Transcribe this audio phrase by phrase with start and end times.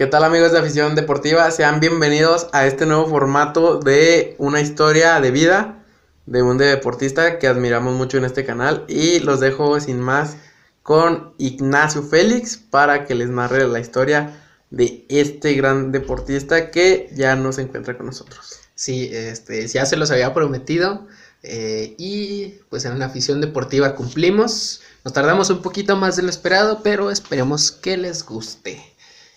[0.00, 1.50] ¿Qué tal amigos de afición deportiva?
[1.50, 5.84] Sean bienvenidos a este nuevo formato de una historia de vida
[6.24, 10.38] de un deportista que admiramos mucho en este canal y los dejo sin más
[10.82, 17.36] con Ignacio Félix para que les narre la historia de este gran deportista que ya
[17.36, 18.58] no se encuentra con nosotros.
[18.74, 21.06] Sí, este, ya se los había prometido
[21.42, 24.80] eh, y pues en la afición deportiva cumplimos.
[25.04, 28.82] Nos tardamos un poquito más de lo esperado, pero esperemos que les guste.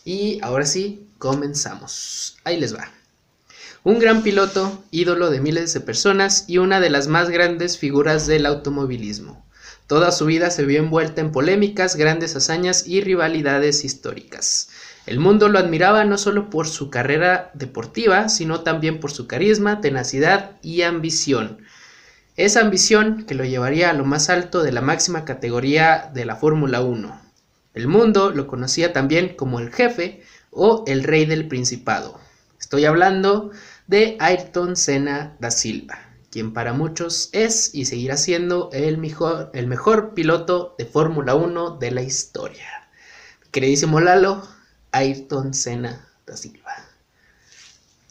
[0.06, 2.38] Y ahora sí, comenzamos.
[2.44, 2.92] Ahí les va.
[3.86, 8.28] Un gran piloto, ídolo de miles de personas y una de las más grandes figuras
[8.28, 9.46] del automovilismo.
[9.88, 14.70] Toda su vida se vio envuelta en polémicas, grandes hazañas y rivalidades históricas.
[15.06, 19.82] El mundo lo admiraba no solo por su carrera deportiva, sino también por su carisma,
[19.82, 21.60] tenacidad y ambición.
[22.38, 26.38] Esa ambición que lo llevaría a lo más alto de la máxima categoría de la
[26.38, 27.23] Fórmula 1,
[27.74, 32.20] el mundo lo conocía también como el jefe o el rey del principado.
[32.60, 33.52] Estoy hablando
[33.88, 36.00] de Ayrton Senna da Silva,
[36.32, 41.78] quien para muchos es y seguirá siendo el mejor, el mejor piloto de Fórmula 1
[41.78, 42.68] de la historia.
[43.52, 44.48] Queridísimo Lalo,
[44.92, 46.72] Ayrton Senna da Silva.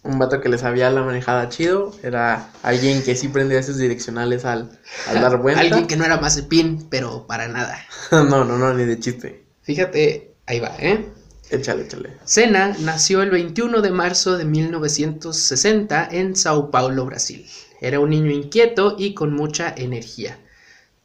[0.02, 4.44] Un vato que le sabía la manejada chido, era alguien que sí prendía sus direccionales
[4.44, 4.76] al,
[5.14, 5.60] dar vuelta.
[5.60, 7.78] alguien que no era más de pin, pero para nada.
[8.10, 9.44] no, no, no, ni de chiste.
[9.62, 11.08] Fíjate, ahí va, ¿eh?
[11.50, 12.16] Échale, échale.
[12.24, 17.46] Senna nació el 21 de marzo de 1960 en Sao Paulo, Brasil.
[17.80, 20.38] Era un niño inquieto y con mucha energía.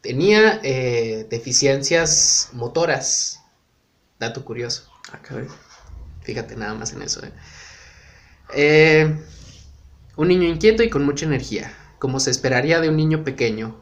[0.02, 3.42] Tenía eh, deficiencias motoras.
[4.20, 4.90] Dato curioso.
[5.12, 5.20] Ah,
[6.22, 7.26] Fíjate nada más en eso.
[7.26, 7.32] ¿eh?
[8.54, 9.18] ¿eh?
[10.16, 13.76] un niño inquieto y con mucha energía, como se esperaría de un niño pequeño.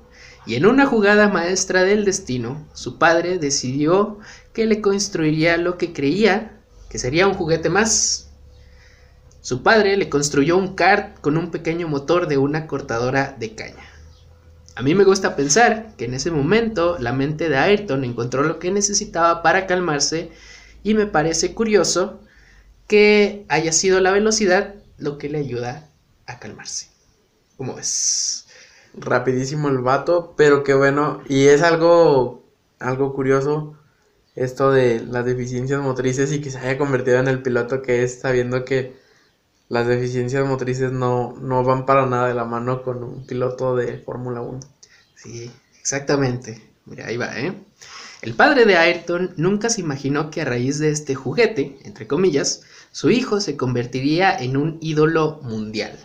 [0.45, 4.19] Y en una jugada maestra del destino, su padre decidió
[4.55, 6.53] que le construiría lo que creía
[6.89, 8.29] que sería un juguete más.
[9.41, 13.83] Su padre le construyó un kart con un pequeño motor de una cortadora de caña.
[14.75, 18.57] A mí me gusta pensar que en ese momento la mente de Ayrton encontró lo
[18.57, 20.31] que necesitaba para calmarse
[20.83, 22.21] y me parece curioso
[22.87, 25.89] que haya sido la velocidad lo que le ayuda
[26.27, 26.87] a calmarse.
[27.57, 28.47] ¿Cómo ves?
[28.93, 32.45] Rapidísimo el vato, pero qué bueno, y es algo
[32.79, 33.77] algo curioso
[34.35, 38.19] esto de las deficiencias motrices y que se haya convertido en el piloto que es,
[38.19, 38.95] sabiendo que
[39.69, 43.97] las deficiencias motrices no, no van para nada de la mano con un piloto de
[43.99, 44.59] Fórmula 1.
[45.15, 46.61] Sí, exactamente.
[46.85, 47.53] Mira, ahí va, ¿eh?
[48.21, 52.63] El padre de Ayrton nunca se imaginó que a raíz de este juguete, entre comillas,
[52.91, 55.97] su hijo se convertiría en un ídolo mundial.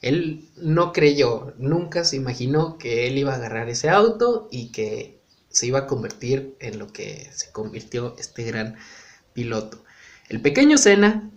[0.00, 5.18] Él no creyó, nunca se imaginó que él iba a agarrar ese auto y que
[5.54, 8.74] se iba a convertir en lo que se convirtió este gran
[9.34, 9.84] piloto.
[10.28, 11.30] El pequeño Senna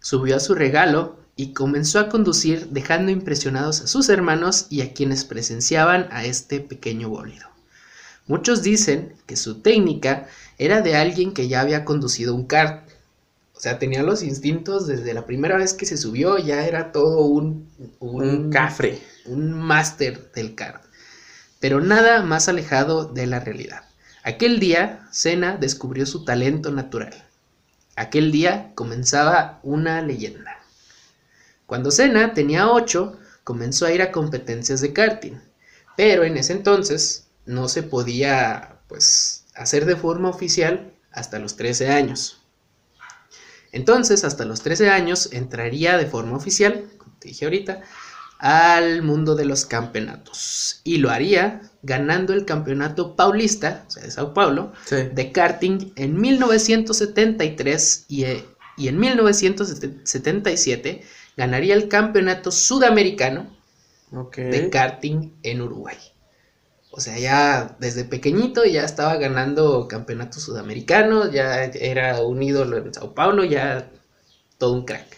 [0.00, 4.94] subió a su regalo y comenzó a conducir dejando impresionados a sus hermanos y a
[4.94, 7.48] quienes presenciaban a este pequeño bólido.
[8.28, 12.88] Muchos dicen que su técnica era de alguien que ya había conducido un kart.
[13.56, 17.22] O sea, tenía los instintos desde la primera vez que se subió, ya era todo
[17.22, 17.68] un,
[17.98, 20.83] un cafre, un máster del kart
[21.64, 23.84] pero nada más alejado de la realidad.
[24.22, 27.24] Aquel día, Senna descubrió su talento natural.
[27.96, 30.58] Aquel día comenzaba una leyenda.
[31.64, 35.40] Cuando Senna tenía 8, comenzó a ir a competencias de karting,
[35.96, 41.88] pero en ese entonces no se podía pues hacer de forma oficial hasta los 13
[41.88, 42.42] años.
[43.72, 47.80] Entonces, hasta los 13 años entraría de forma oficial, como te dije ahorita,
[48.44, 50.82] al mundo de los campeonatos.
[50.84, 56.20] Y lo haría ganando el campeonato paulista, o sea, de Sao Paulo, de karting en
[56.20, 58.44] 1973 y, eh,
[58.76, 61.04] y, en 1977
[61.38, 63.46] ganaría el campeonato sudamericano
[64.36, 65.96] de karting en Uruguay.
[66.90, 72.92] O sea, ya desde pequeñito ya estaba ganando campeonatos sudamericanos, ya era un ídolo en
[72.92, 73.90] Sao Paulo, ya
[74.58, 75.16] todo un crack.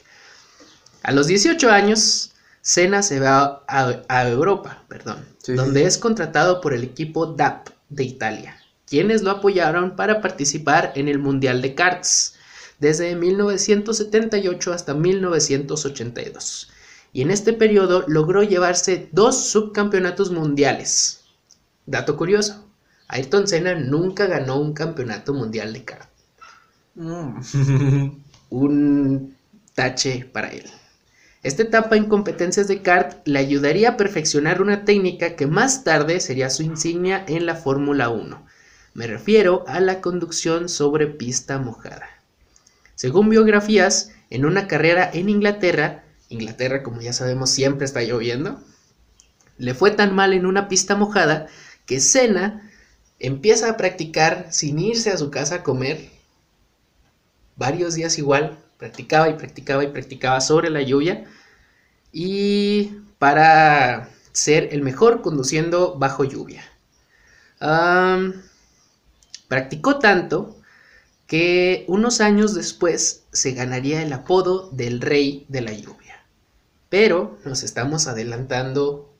[1.02, 2.31] A los 18 años
[2.66, 8.56] Senna se va a, Europa, perdón, donde es contratado por el equipo DAP de Italia,
[8.88, 12.34] quienes lo apoyaron para participar en el Mundial de Karts
[12.80, 16.72] desde 1978 hasta 1982.
[17.12, 21.20] Y en este periodo logró llevarse dos subcampeonatos mundiales.
[21.86, 22.66] Dato curioso,
[23.06, 26.10] Ayrton Senna nunca ganó un campeonato mundial de kart.
[26.96, 28.10] Mm.
[28.50, 29.36] un
[29.72, 30.69] tache para él.
[31.46, 36.19] Esta etapa en competencias de kart le ayudaría a perfeccionar una técnica que más tarde
[36.19, 38.44] sería su insignia en la Fórmula 1.
[38.94, 42.08] Me refiero a la conducción sobre pista mojada.
[42.96, 48.60] Según biografías, en una carrera en Inglaterra, Inglaterra como ya sabemos siempre está lloviendo,
[49.56, 51.46] le fue tan mal en una pista mojada
[51.87, 52.69] que Senna
[53.20, 56.10] empieza a practicar sin irse a su casa a comer
[57.54, 61.25] varios días igual, practicaba y practicaba y practicaba sobre la lluvia
[62.12, 66.64] y para ser el mejor conduciendo bajo lluvia.
[69.49, 70.56] practicó tanto
[71.26, 76.25] que unos años después se ganaría el apodo del rey de la lluvia.
[76.88, 79.12] Pero nos estamos adelantando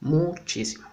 [0.00, 0.86] muchísimo.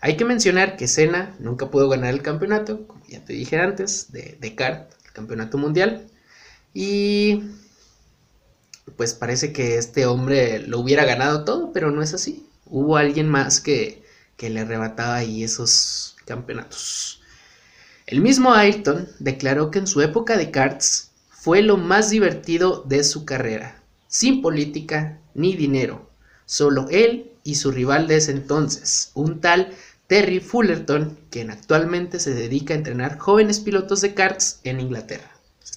[0.00, 4.12] Hay que mencionar que Senna nunca pudo ganar el campeonato, como ya te dije antes,
[4.12, 6.06] de, de kart, el campeonato mundial.
[6.74, 7.42] Y
[8.96, 12.46] pues parece que este hombre lo hubiera ganado todo, pero no es así.
[12.66, 14.02] Hubo alguien más que,
[14.36, 17.20] que le arrebataba ahí esos campeonatos.
[18.06, 23.04] El mismo Ayrton declaró que en su época de karts fue lo más divertido de
[23.04, 26.10] su carrera, sin política ni dinero,
[26.44, 29.72] solo él y su rival de ese entonces, un tal
[30.06, 35.30] Terry Fullerton, quien actualmente se dedica a entrenar jóvenes pilotos de karts en Inglaterra.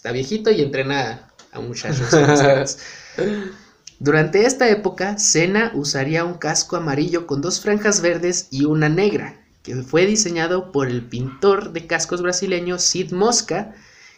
[0.06, 2.10] Está viejito y entrena a muchachos.
[4.00, 9.42] Durante esta época, Senna usaría un casco amarillo con dos franjas verdes y una negra,
[9.64, 13.74] que fue diseñado por el pintor de cascos brasileño Sid Mosca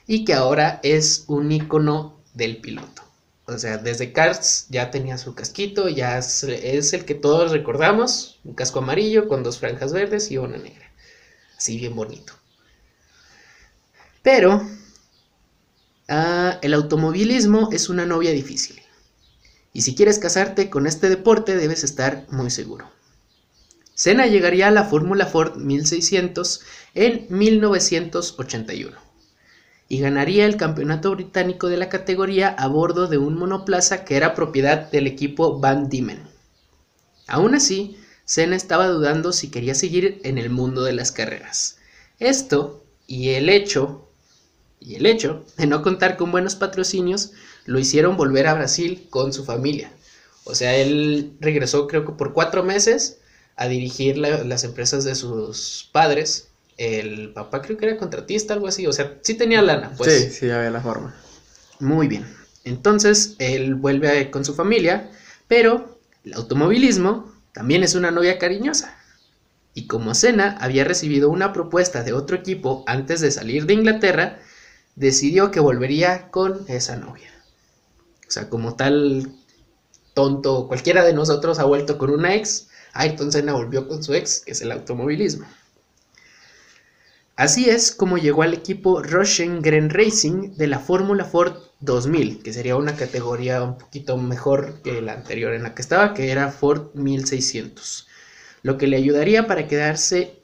[0.05, 3.03] y que ahora es un icono del piloto.
[3.45, 8.55] O sea, desde Cars ya tenía su casquito, ya es, el que todos recordamos, un
[8.55, 10.91] casco amarillo con dos franjas verdes y una negra.
[11.57, 12.33] Así bien bonito.
[14.21, 14.67] Pero
[16.07, 18.81] ah, el automovilismo es una novia difícil.
[19.73, 22.89] Y si quieres casarte con este deporte debes estar muy seguro.
[23.93, 26.61] Senna llegaría a la Fórmula Ford 1600
[26.93, 28.97] en 1981
[29.89, 34.35] y ganaría el campeonato británico de la categoría a bordo de un monoplaza que era
[34.35, 36.27] propiedad del equipo Van Diemen.
[37.27, 41.77] Aún así, Senna estaba dudando si quería seguir en el mundo de las carreras.
[42.19, 44.06] Esto y el hecho
[44.79, 47.31] y el hecho de no contar con buenos patrocinios
[47.65, 49.91] lo hicieron volver a Brasil con su familia.
[50.43, 53.17] O sea, él regresó creo que por cuatro meses
[53.57, 56.49] a dirigir las empresas de sus padres.
[56.77, 58.85] El papá creo que era contratista, algo así.
[58.85, 60.13] O sea, sí tenía lana, pues.
[60.13, 61.15] Sí, sí, había la forma.
[61.79, 62.25] Muy bien.
[62.63, 65.09] Entonces, él vuelve con su familia,
[65.47, 68.95] pero el automovilismo también es una novia cariñosa.
[69.73, 74.39] Y como Senna había recibido una propuesta de otro equipo antes de salir de Inglaterra,
[74.97, 77.29] decidió que volvería con esa novia.
[78.27, 79.31] O sea, como tal
[80.13, 84.41] tonto, cualquiera de nosotros ha vuelto con una ex, Ayrton Senna volvió con su ex,
[84.41, 85.45] que es el automovilismo.
[87.35, 92.75] Así es como llegó al equipo Rosengren Racing de la Fórmula Ford 2000, que sería
[92.75, 96.95] una categoría un poquito mejor que la anterior en la que estaba, que era Ford
[96.95, 98.07] 1600.
[98.63, 100.36] Lo que le ayudaría para quedarse,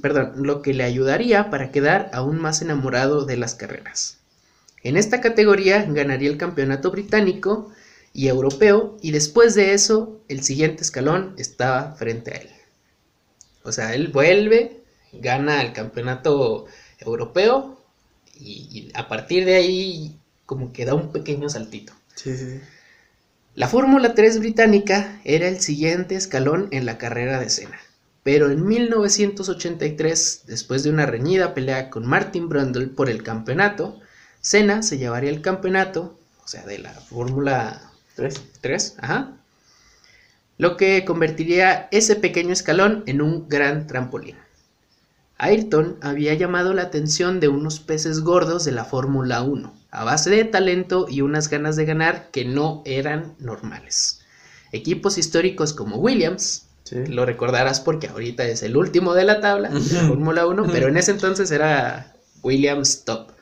[0.00, 4.18] perdón, lo que le ayudaría para quedar aún más enamorado de las carreras.
[4.82, 7.70] En esta categoría ganaría el campeonato británico
[8.12, 12.48] y europeo y después de eso el siguiente escalón estaba frente a él.
[13.62, 14.82] O sea, él vuelve,
[15.12, 16.66] gana el campeonato
[16.98, 17.80] europeo
[18.34, 20.16] y, a partir de ahí
[20.46, 21.92] como que da un pequeño saltito.
[23.54, 27.78] La Fórmula 3 británica era el siguiente escalón en la carrera de Senna.
[28.30, 33.98] Pero en 1983, después de una reñida pelea con Martin Brundle por el campeonato,
[34.42, 37.90] Senna se llevaría el campeonato, o sea, de la Fórmula
[38.60, 39.32] 3, ajá,
[40.58, 44.36] lo que convertiría ese pequeño escalón en un gran trampolín.
[45.38, 50.28] Ayrton había llamado la atención de unos peces gordos de la Fórmula 1, a base
[50.28, 54.20] de talento y unas ganas de ganar que no eran normales.
[54.70, 59.94] Equipos históricos como Williams, lo recordarás porque ahorita es el último de la tabla, de
[59.94, 63.32] la Fórmula 1, pero en ese entonces era Williams top.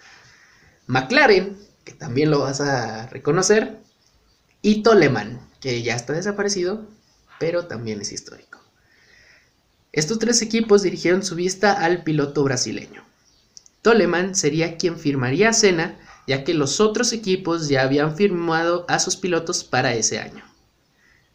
[0.87, 3.79] McLaren, que también lo vas a reconocer,
[4.63, 6.87] y Toleman, que ya está desaparecido,
[7.39, 8.61] pero también es histórico.
[9.93, 13.05] Estos tres equipos dirigieron su vista al piloto brasileño.
[13.83, 18.99] Toleman sería quien firmaría a Senna, ya que los otros equipos ya habían firmado a
[18.99, 20.45] sus pilotos para ese año.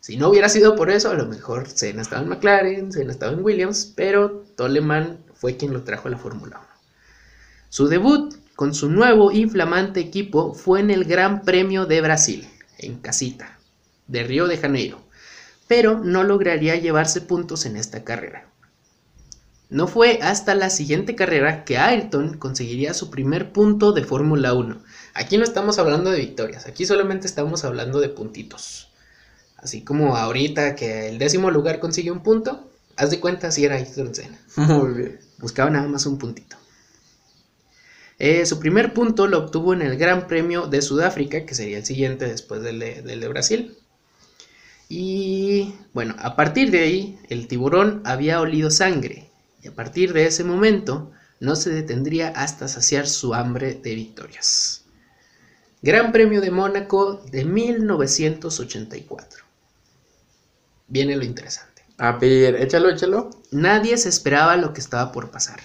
[0.01, 3.33] Si no hubiera sido por eso, a lo mejor Senna estaba en McLaren, Senna estaba
[3.33, 6.67] en Williams, pero Toleman fue quien lo trajo a la Fórmula 1.
[7.69, 12.49] Su debut con su nuevo y flamante equipo fue en el Gran Premio de Brasil,
[12.79, 13.59] en casita,
[14.07, 15.03] de Río de Janeiro,
[15.67, 18.47] pero no lograría llevarse puntos en esta carrera.
[19.69, 24.81] No fue hasta la siguiente carrera que Ayrton conseguiría su primer punto de Fórmula 1.
[25.13, 28.90] Aquí no estamos hablando de victorias, aquí solamente estamos hablando de puntitos.
[29.61, 33.75] Así como ahorita que el décimo lugar consigue un punto, haz de cuenta si era
[33.75, 34.39] Ayrton Senna.
[34.55, 35.19] Muy bien.
[35.37, 36.57] Buscaba nada más un puntito.
[38.17, 41.85] Eh, su primer punto lo obtuvo en el Gran Premio de Sudáfrica, que sería el
[41.85, 43.77] siguiente después del de, del de Brasil.
[44.89, 49.29] Y bueno, a partir de ahí, el tiburón había olido sangre,
[49.63, 54.83] y a partir de ese momento no se detendría hasta saciar su hambre de victorias.
[55.81, 59.50] Gran Premio de Mónaco de 1984.
[60.91, 61.85] Viene lo interesante.
[61.97, 63.29] A ver, échalo, échalo.
[63.49, 65.61] Nadie se esperaba lo que estaba por pasar.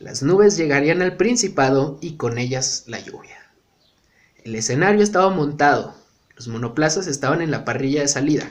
[0.00, 3.38] Las nubes llegarían al Principado y con ellas la lluvia.
[4.42, 5.94] El escenario estaba montado,
[6.34, 8.50] los monoplazas estaban en la parrilla de salida.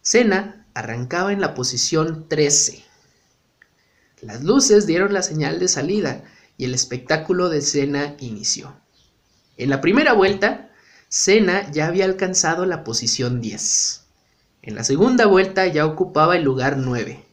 [0.00, 2.84] Senna arrancaba en la posición 13.
[4.20, 6.22] Las luces dieron la señal de salida
[6.56, 8.76] y el espectáculo de Senna inició.
[9.56, 10.70] En la primera vuelta,
[11.08, 13.99] Senna ya había alcanzado la posición 10.
[14.62, 17.24] En la segunda vuelta ya ocupaba el lugar 9.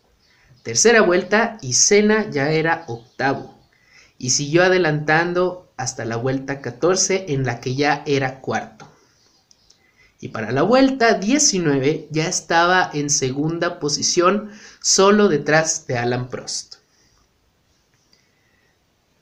[0.64, 3.58] Tercera vuelta y Senna ya era octavo.
[4.18, 8.90] Y siguió adelantando hasta la vuelta 14 en la que ya era cuarto.
[10.20, 16.78] Y para la vuelta 19 ya estaba en segunda posición solo detrás de Alan Prost.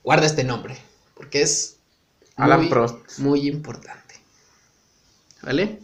[0.04, 0.78] Guarda este nombre,
[1.16, 1.78] porque es
[2.38, 3.20] Alan muy, Prost.
[3.20, 4.16] muy importante.
[5.42, 5.80] ¿Vale?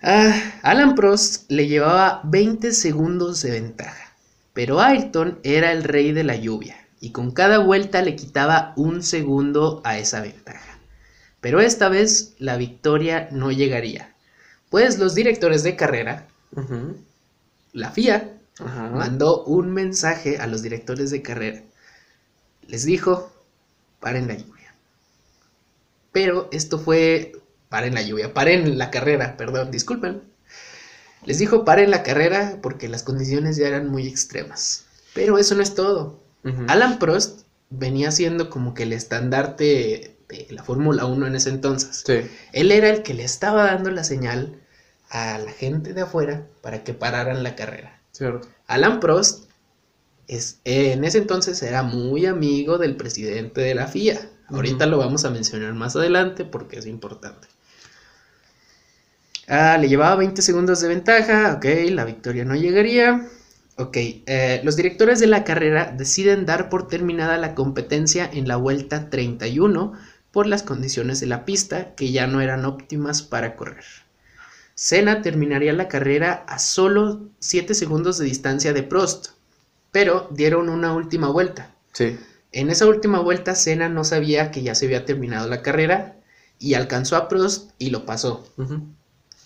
[0.00, 4.14] Ah, Alan Prost le llevaba 20 segundos de ventaja,
[4.52, 9.02] pero Ayrton era el rey de la lluvia y con cada vuelta le quitaba un
[9.02, 10.78] segundo a esa ventaja.
[11.40, 14.14] Pero esta vez la victoria no llegaría,
[14.70, 16.28] pues los directores de carrera,
[17.72, 18.38] la FIA,
[18.92, 21.62] mandó un mensaje a los directores de carrera.
[22.66, 23.32] Les dijo,
[24.00, 24.74] paren la lluvia.
[26.12, 30.22] Pero esto fue, paren la lluvia, paren la carrera, perdón, disculpen.
[31.24, 34.86] Les dijo, paren la carrera porque las condiciones ya eran muy extremas.
[35.14, 36.22] Pero eso no es todo.
[36.68, 42.04] Alan Prost venía siendo como que el estandarte de la Fórmula 1 en ese entonces.
[42.06, 42.20] Sí.
[42.52, 44.58] Él era el que le estaba dando la señal
[45.10, 48.00] a la gente de afuera para que pararan la carrera.
[48.12, 48.48] Cierto.
[48.66, 49.50] Alan Prost
[50.26, 54.30] es, en ese entonces era muy amigo del presidente de la FIA.
[54.48, 57.48] Ahorita lo vamos a mencionar más adelante porque es importante.
[59.48, 63.26] Ah, le llevaba 20 segundos de ventaja, ok, la victoria no llegaría.
[63.76, 68.56] Ok, eh, los directores de la carrera deciden dar por terminada la competencia en la
[68.56, 69.94] vuelta 31
[70.32, 73.84] por las condiciones de la pista que ya no eran óptimas para correr.
[74.74, 79.28] Senna terminaría la carrera a solo 7 segundos de distancia de Prost,
[79.92, 81.74] pero dieron una última vuelta.
[81.92, 82.18] Sí.
[82.52, 86.16] En esa última vuelta Senna no sabía que ya se había terminado la carrera
[86.58, 88.46] y alcanzó a Prost y lo pasó.
[88.58, 88.82] Ujú.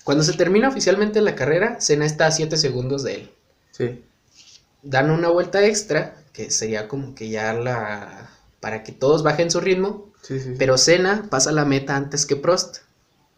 [0.05, 3.31] Cuando se termina oficialmente la carrera, Senna está a 7 segundos de él.
[3.71, 4.03] Sí.
[4.83, 8.31] Dan una vuelta extra, que sería como que ya la...
[8.61, 12.79] para que todos bajen su ritmo, Sí, pero Senna pasa la meta antes que Prost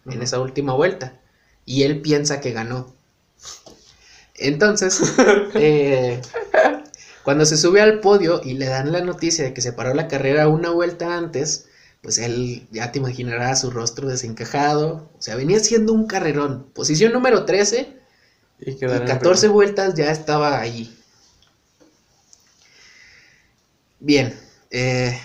[0.04, 1.18] en esa última vuelta
[1.64, 2.94] y él piensa que ganó.
[4.36, 5.00] Entonces,
[5.54, 6.20] eh,
[7.22, 10.08] cuando se sube al podio y le dan la noticia de que se paró la
[10.08, 11.66] carrera una vuelta antes,
[12.04, 15.10] pues él ya te imaginarás su rostro desencajado.
[15.18, 16.70] O sea, venía siendo un carrerón.
[16.74, 17.98] Posición número 13
[18.58, 19.50] Y, y quedar en 14 primero.
[19.50, 20.96] vueltas ya estaba ahí.
[24.00, 24.34] Bien,
[24.70, 25.18] eh,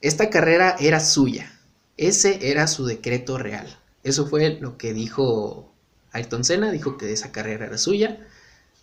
[0.00, 1.52] esta carrera era suya.
[1.96, 3.78] Ese era su decreto real.
[4.04, 5.74] Eso fue lo que dijo
[6.12, 8.26] Ayrton Senna, dijo que esa carrera era suya,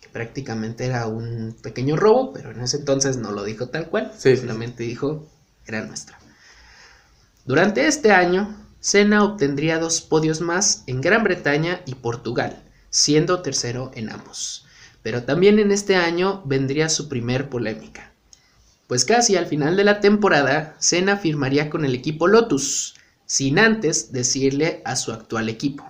[0.00, 4.12] que prácticamente era un pequeño robo, pero en ese entonces no lo dijo tal cual,
[4.18, 5.28] Sí, sí, solamente dijo
[5.66, 6.23] era nuestra.
[7.44, 13.90] Durante este año, Senna obtendría dos podios más en Gran Bretaña y Portugal, siendo tercero
[13.94, 14.66] en ambos.
[15.02, 18.12] Pero también en este año vendría su primer polémica.
[18.86, 22.94] Pues casi al final de la temporada, Senna firmaría con el equipo Lotus,
[23.26, 25.84] sin antes decirle a su actual equipo.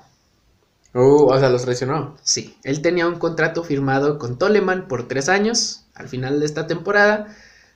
[0.92, 2.16] Uh, o sea, los traicionó.
[2.22, 5.84] Sí, él tenía un contrato firmado con Toleman por tres años.
[5.94, 7.34] Al final de esta temporada,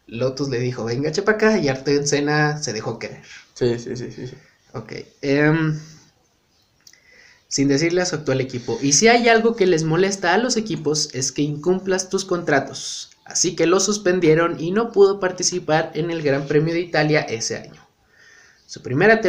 [0.09, 3.23] Lotus le dijo, venga, chepa acá, y Ayrton Senna se dejó querer.
[3.55, 4.27] Sí, sí, sí, sí.
[4.27, 4.35] sí.
[4.73, 4.93] Ok.
[5.23, 5.79] em,
[7.49, 8.79] sin decirle a su actual equipo.
[8.83, 13.11] Y si hay algo que les molesta a los equipos es que incumplas tus contratos.
[13.25, 17.57] Así que lo suspendieron y no pudo participar en el Gran Premio de Italia ese
[17.57, 17.87] año.
[18.67, 19.21] Su primera,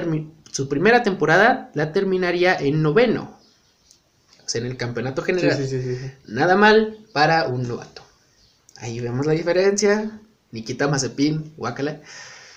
[0.52, 3.38] su primera temporada la terminaría en noveno.
[4.46, 5.58] O sea, en el campeonato general.
[5.58, 6.12] sí, sí, sí, sí.
[6.28, 8.04] Nada mal para un novato.
[8.78, 10.20] Ahí vemos la diferencia.
[10.52, 12.02] Nikita Mazepin, guácala.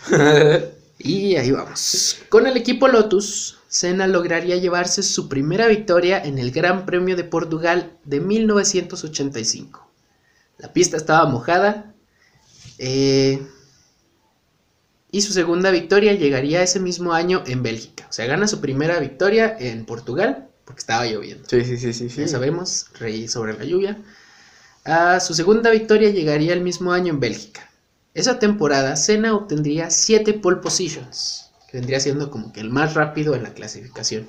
[0.99, 2.19] Y ahí vamos.
[2.29, 7.25] Con el equipo Lotus, Senna lograría llevarse su primera victoria en el Gran Premio de
[7.25, 9.91] Portugal de 1985.
[10.59, 11.95] La pista estaba mojada.
[12.79, 13.41] eh,
[15.11, 18.07] y su segunda victoria llegaría ese mismo año en Bélgica.
[18.09, 21.49] O sea, gana su primera victoria en Portugal porque estaba lloviendo.
[21.49, 22.09] Sí, sí, sí, sí.
[22.11, 22.21] sí.
[22.23, 24.03] Ya sabemos, rey sobre la lluvia.
[24.85, 27.72] Ah, su segunda victoria llegaría el mismo año en Bélgica.
[28.15, 33.35] Esa temporada, Senna obtendría 7 pole positions, que vendría siendo como que el más rápido
[33.35, 34.29] en la clasificación.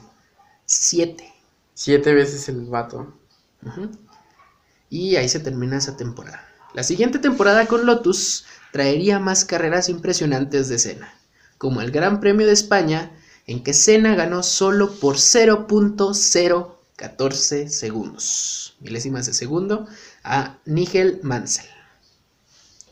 [0.65, 1.33] 7.
[1.73, 3.13] Siete veces el vato.
[4.89, 6.47] Y ahí se termina esa temporada.
[6.73, 11.13] La siguiente temporada con Lotus traería más carreras impresionantes de Senna,
[11.57, 13.11] como el Gran Premio de España,
[13.47, 19.87] en que Senna ganó solo por 0.014 segundos, milésimas de segundo,
[20.23, 21.67] a Nigel Mansell.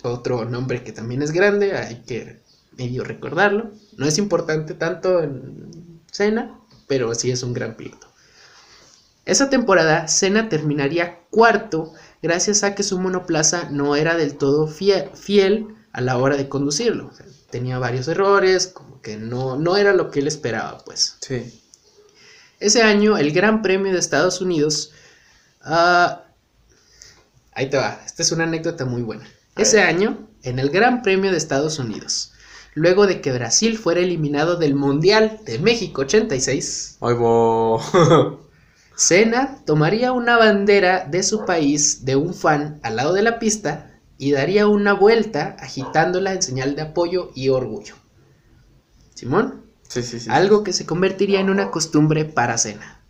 [0.03, 2.41] Otro nombre que también es grande, hay que
[2.77, 3.71] medio recordarlo.
[3.97, 8.07] No es importante tanto en Senna, pero sí es un gran piloto.
[9.25, 15.13] Esa temporada, Senna terminaría cuarto gracias a que su monoplaza no era del todo fie-
[15.15, 17.07] fiel a la hora de conducirlo.
[17.07, 21.17] O sea, tenía varios errores, como que no, no era lo que él esperaba, pues.
[21.21, 21.61] Sí.
[22.59, 24.91] Ese año, el Gran Premio de Estados Unidos.
[25.61, 26.23] ah,
[27.53, 29.27] ahí te va, esta es una anécdota muy buena.
[29.61, 32.33] Ese año, en el Gran Premio de Estados Unidos,
[32.73, 37.79] luego de que Brasil fuera eliminado del Mundial de México 86, Ay, bo.
[38.95, 43.99] Senna tomaría una bandera de su país de un fan al lado de la pista
[44.17, 47.95] y daría una vuelta agitándola en señal de apoyo y orgullo.
[49.15, 50.29] Simón, Sí, sí, sí.
[50.31, 53.00] algo que se convertiría en una costumbre para Senna.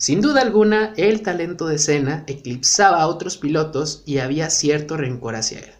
[0.00, 5.36] Sin duda alguna, el talento de Senna eclipsaba a otros pilotos y había cierto rencor
[5.36, 5.72] hacia él.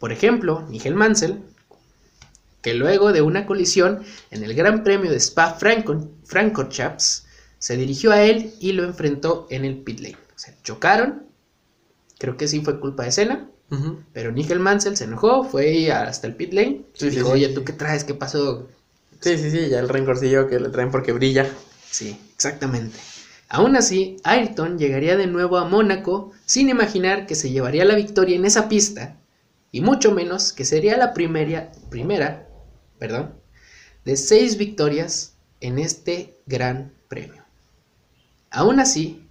[0.00, 1.38] Por ejemplo, Nigel Mansell,
[2.60, 7.26] que luego de una colisión en el Gran Premio de Spa-Francorchamps,
[7.60, 10.16] se dirigió a él y lo enfrentó en el pit lane.
[10.34, 11.28] O sea, chocaron,
[12.18, 13.48] creo que sí fue culpa de Senna,
[14.12, 17.34] pero Nigel Mansell se enojó, fue hasta el pit lane y Sí, sí, dijo, sí,
[17.34, 17.54] oye, sí.
[17.54, 18.02] ¿tú qué traes?
[18.02, 18.66] ¿Qué pasó?
[19.20, 21.48] Sí, sí, sí, ya el rencorcillo que le traen porque brilla.
[21.92, 22.98] Sí, exactamente.
[23.48, 28.36] Aún así, Ayrton llegaría de nuevo a Mónaco sin imaginar que se llevaría la victoria
[28.36, 29.16] en esa pista,
[29.72, 32.48] y mucho menos que sería la primera,
[32.98, 33.34] perdón,
[34.04, 37.42] de seis victorias en este gran premio.
[38.50, 39.26] Aún así,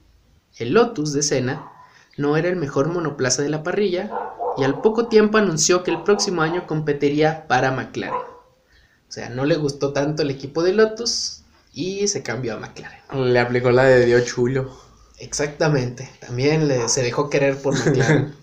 [0.58, 1.72] el Lotus de Senna
[2.18, 4.12] no era el mejor monoplaza de la parrilla
[4.58, 8.14] y al poco tiempo anunció que el próximo año competiría para McLaren.
[8.16, 11.44] O sea, no le gustó tanto el equipo de Lotus
[11.78, 13.00] y se cambió a McLaren.
[13.14, 14.76] Le aplicó la de Dios chulo.
[15.20, 18.36] Exactamente, también le- se dejó querer por McLaren.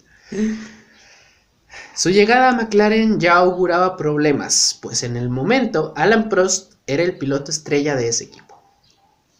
[1.94, 7.18] Su llegada a McLaren ya auguraba problemas, pues en el momento Alan Prost era el
[7.18, 8.62] piloto estrella de ese equipo.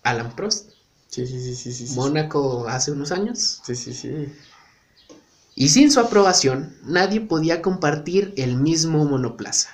[0.03, 0.71] Alan Prost,
[1.09, 1.87] Sí, sí, sí, sí, sí.
[1.87, 1.95] sí.
[1.95, 3.61] Mónaco hace unos años.
[3.65, 4.33] Sí, sí, sí.
[5.55, 9.71] Y sin su aprobación, nadie podía compartir el mismo monoplaza.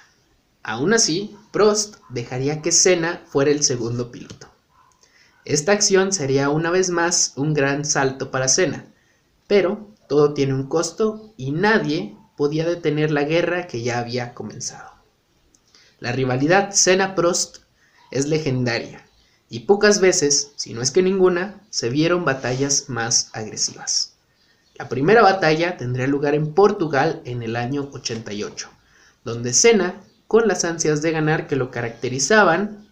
[0.71, 4.47] Aún así, Prost dejaría que Senna fuera el segundo piloto.
[5.45, 8.85] Esta acción sería una vez más un gran salto para Senna,
[9.49, 14.93] pero todo tiene un costo y nadie podía detener la guerra que ya había comenzado.
[15.99, 17.63] La rivalidad Senna-Prost
[18.13, 19.05] es legendaria
[19.49, 24.13] y pocas veces, si no es que ninguna, se vieron batallas más agresivas.
[24.77, 28.71] La primera batalla tendría lugar en Portugal en el año 88,
[29.25, 32.89] donde Senna, con las ansias de ganar que lo caracterizaban,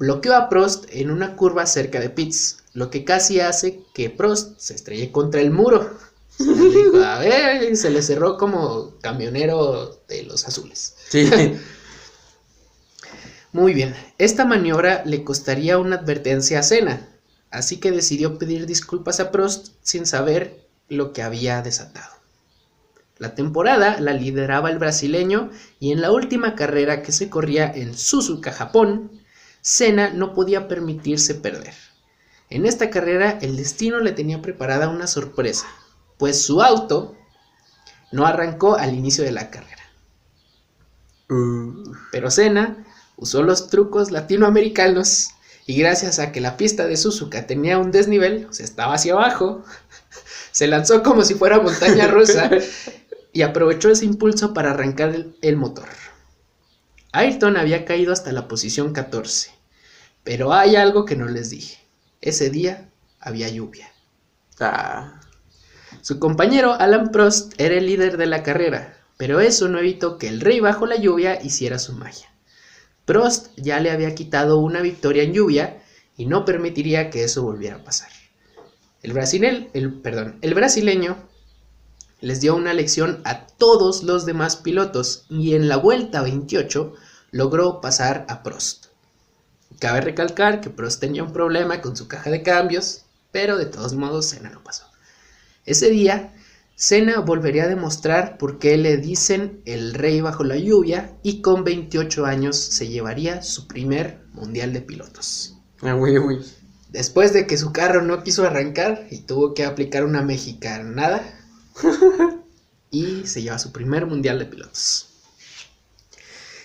[0.00, 4.58] bloqueó a Prost en una curva cerca de Pitts, lo que casi hace que Prost
[4.58, 5.96] se estrelle contra el muro.
[6.40, 10.96] Dijo, a ver, y se le cerró como camionero de los azules.
[11.08, 11.30] Sí.
[13.52, 17.08] Muy bien, esta maniobra le costaría una advertencia a Senna,
[17.52, 22.15] así que decidió pedir disculpas a Prost sin saber lo que había desatado.
[23.18, 25.50] La temporada la lideraba el brasileño
[25.80, 29.10] y en la última carrera que se corría en Suzuka, Japón,
[29.62, 31.74] Senna no podía permitirse perder.
[32.50, 35.66] En esta carrera el destino le tenía preparada una sorpresa,
[36.18, 37.16] pues su auto
[38.12, 39.82] no arrancó al inicio de la carrera.
[42.12, 42.84] Pero Senna
[43.16, 45.30] usó los trucos latinoamericanos
[45.66, 49.64] y gracias a que la pista de Suzuka tenía un desnivel, o estaba hacia abajo,
[50.52, 52.50] se lanzó como si fuera montaña rusa
[53.36, 55.84] y aprovechó ese impulso para arrancar el, motor.
[57.12, 59.50] Ayrton había caído hasta la posición 14,
[60.24, 61.86] pero hay algo que no les dije.
[62.22, 62.88] Ese día
[63.20, 63.90] había lluvia.
[64.58, 65.20] ah.
[66.00, 70.28] Su compañero Alan Prost era el líder de la carrera, pero eso no evitó que
[70.28, 72.32] el rey bajo la lluvia hiciera su magia.
[73.04, 75.82] Prost ya le había quitado una victoria en lluvia
[76.16, 78.08] y no permitiría que eso volviera a pasar.
[79.02, 81.18] El, brasilel- el, perdón, el brasileño
[82.26, 86.92] les dio una lección a todos los demás pilotos y en la vuelta 28
[87.30, 88.86] logró pasar a Prost.
[89.78, 93.94] Cabe recalcar que Prost tenía un problema con su caja de cambios, pero de todos
[93.94, 94.86] modos Senna lo pasó.
[95.66, 96.34] Ese día,
[96.74, 101.62] Senna volvería a demostrar por qué le dicen el rey bajo la lluvia y con
[101.62, 105.58] 28 años se llevaría su primer mundial de pilotos.
[105.80, 105.96] Ah.
[106.88, 111.22] Después de que su carro no quiso arrancar y tuvo que aplicar una mexicanada
[112.90, 115.08] y se lleva su primer mundial de pilotos.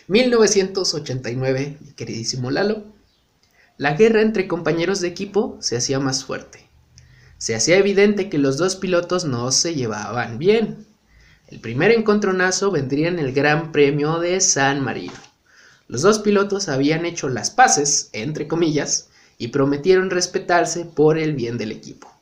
[0.08, 2.84] 1989, mi queridísimo Lalo,
[3.78, 6.68] la guerra entre compañeros de equipo se hacía más fuerte.
[7.38, 10.86] Se hacía evidente que los dos pilotos no se llevaban bien.
[11.48, 15.14] El primer encontronazo vendría en el Gran Premio de San Marino.
[15.88, 21.58] Los dos pilotos habían hecho las paces, entre comillas, y prometieron respetarse por el bien
[21.58, 22.21] del equipo.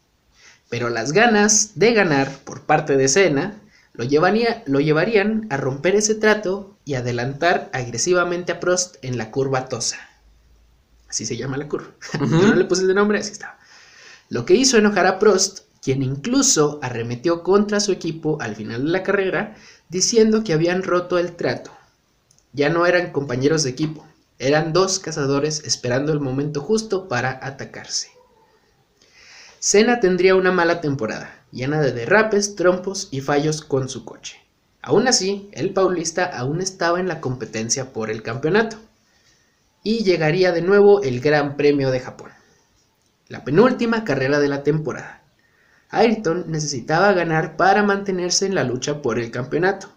[0.69, 3.59] Pero las ganas de ganar por parte de Senna
[3.93, 9.31] lo, llevaría- lo llevarían a romper ese trato y adelantar agresivamente a Prost en la
[9.31, 9.97] curva Tosa.
[11.09, 11.87] Así se llama la curva.
[12.19, 13.57] Yo no le puse el nombre, así estaba.
[14.29, 18.91] Lo que hizo enojar a Prost, quien incluso arremetió contra su equipo al final de
[18.91, 19.55] la carrera,
[19.89, 21.71] diciendo que habían roto el trato.
[22.53, 24.05] Ya no eran compañeros de equipo,
[24.37, 28.09] eran dos cazadores esperando el momento justo para atacarse.
[29.59, 34.37] Senna tendría una mala temporada, llena de derrapes, trompos y fallos con su coche.
[34.81, 38.77] Aún así, el paulista aún estaba en la competencia por el campeonato.
[39.83, 42.31] Y llegaría de nuevo el Gran Premio de Japón,
[43.27, 45.23] la penúltima carrera de la temporada.
[45.89, 49.89] Ayrton necesitaba ganar para mantenerse en la lucha por el campeonato.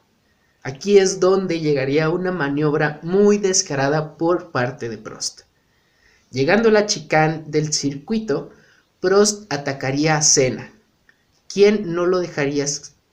[0.64, 5.42] Aquí es donde llegaría una maniobra muy descarada por parte de Prost.
[6.30, 8.50] Llegando a la chicane del circuito,
[9.02, 10.70] Prost atacaría a Senna,
[11.52, 12.66] quien no, lo dejaría,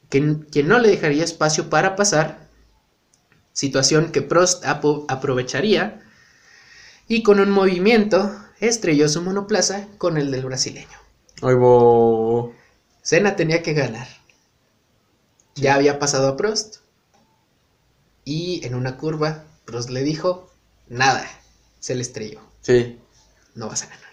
[0.07, 2.47] quien, quien no le dejaría espacio para pasar,
[3.53, 6.03] situación que Prost aprovecharía
[7.07, 10.97] y con un movimiento estrelló su monoplaza con el del brasileño.
[11.41, 12.53] Ay, bo.
[13.01, 14.07] Senna tenía que ganar.
[15.55, 16.77] Ya había pasado a Prost.
[18.25, 20.51] Y en una curva, Prost le dijo,
[20.87, 21.25] nada,
[21.79, 22.99] se le estrelló, Sí.
[23.55, 24.08] no vas a ganar.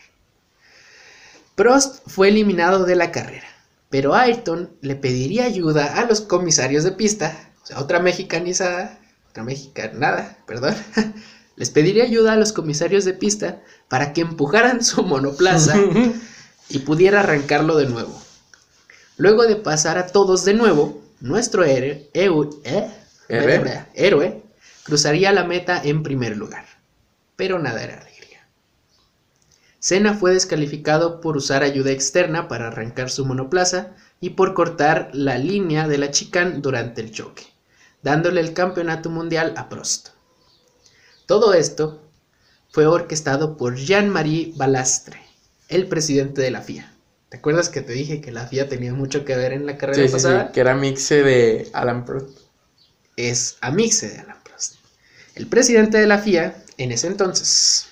[1.57, 3.49] Prost fue eliminado de la carrera,
[3.89, 9.43] pero Ayrton le pediría ayuda a los comisarios de pista, o sea, otra mexicanizada, otra
[9.43, 10.75] mexicanada, perdón,
[11.57, 15.77] les pediría ayuda a los comisarios de pista para que empujaran su monoplaza
[16.69, 18.23] y pudiera arrancarlo de nuevo.
[19.17, 22.91] Luego de pasar a todos de nuevo, nuestro héroe, eh,
[23.29, 23.87] ¿Héroe?
[23.95, 24.43] héroe
[24.83, 26.67] cruzaría la meta en primer lugar.
[27.35, 28.07] Pero nada era.
[29.79, 35.39] Senna fue descalificado por usar ayuda externa para arrancar su monoplaza y por cortar la
[35.39, 37.45] línea de la chicane durante el choque,
[38.03, 40.09] dándole el campeonato mundial a Prost.
[41.27, 42.03] Todo esto
[42.71, 45.21] fue orquestado por Jean-Marie Balastre,
[45.69, 46.93] el presidente de la FIA.
[47.29, 49.97] ¿Te acuerdas que te dije que la FIA tenía mucho que ver en la carrera
[49.97, 50.53] Sí, sí, sí, pasada?
[50.53, 52.39] que era mixe de Alan Prost.
[53.17, 54.77] Es amixe de Alan Prost,
[55.35, 57.89] el presidente de la FIA en ese entonces.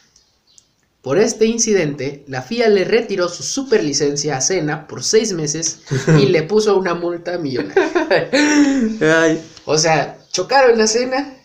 [1.04, 5.80] Por este incidente, la FIA le retiró su superlicencia a Senna por seis meses
[6.18, 8.30] y le puso una multa millonaria.
[9.02, 11.36] Ay, O sea, chocaron a Senna,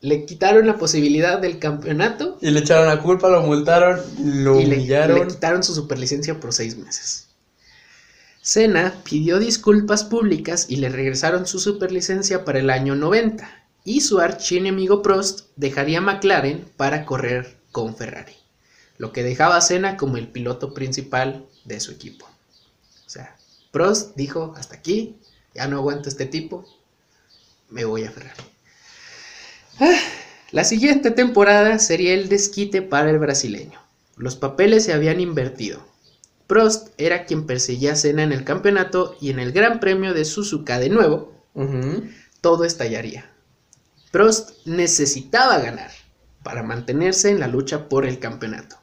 [0.00, 4.66] le quitaron la posibilidad del campeonato y le echaron la culpa, lo multaron, lo y
[4.66, 5.18] le, humillaron.
[5.18, 7.26] le quitaron su superlicencia por seis meses.
[8.40, 13.50] Senna pidió disculpas públicas y le regresaron su superlicencia para el año 90
[13.84, 18.34] y su archienemigo Prost dejaría McLaren para correr con Ferrari,
[18.98, 22.26] lo que dejaba a Senna como el piloto principal de su equipo.
[23.06, 23.36] O sea,
[23.70, 25.16] Prost dijo, hasta aquí,
[25.54, 26.66] ya no aguanto este tipo,
[27.70, 28.42] me voy a Ferrari.
[29.80, 29.98] Ah,
[30.52, 33.80] La siguiente temporada sería el desquite para el brasileño.
[34.16, 35.84] Los papeles se habían invertido.
[36.46, 40.24] Prost era quien perseguía a Senna en el campeonato y en el Gran Premio de
[40.24, 41.34] Suzuka de nuevo,
[42.40, 43.30] todo estallaría.
[44.12, 45.90] Prost necesitaba ganar
[46.42, 48.76] para mantenerse en la lucha por el campeonato.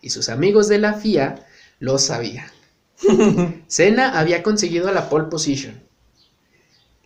[0.00, 1.46] Y sus amigos de la FIA
[1.78, 2.46] lo sabían.
[3.66, 5.82] Senna había conseguido la pole position,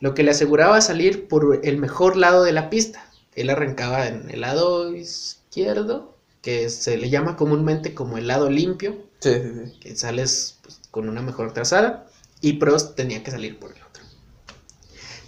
[0.01, 3.09] lo que le aseguraba salir por el mejor lado de la pista.
[3.35, 8.97] Él arrancaba en el lado izquierdo, que se le llama comúnmente como el lado limpio,
[9.21, 9.79] Sí, sí, sí.
[9.81, 12.07] que sales pues, con una mejor trazada.
[12.41, 14.05] y Prost tenía que salir por el otro.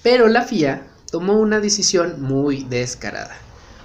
[0.02, 3.36] Pero la FIA tomó una decisión muy descarada.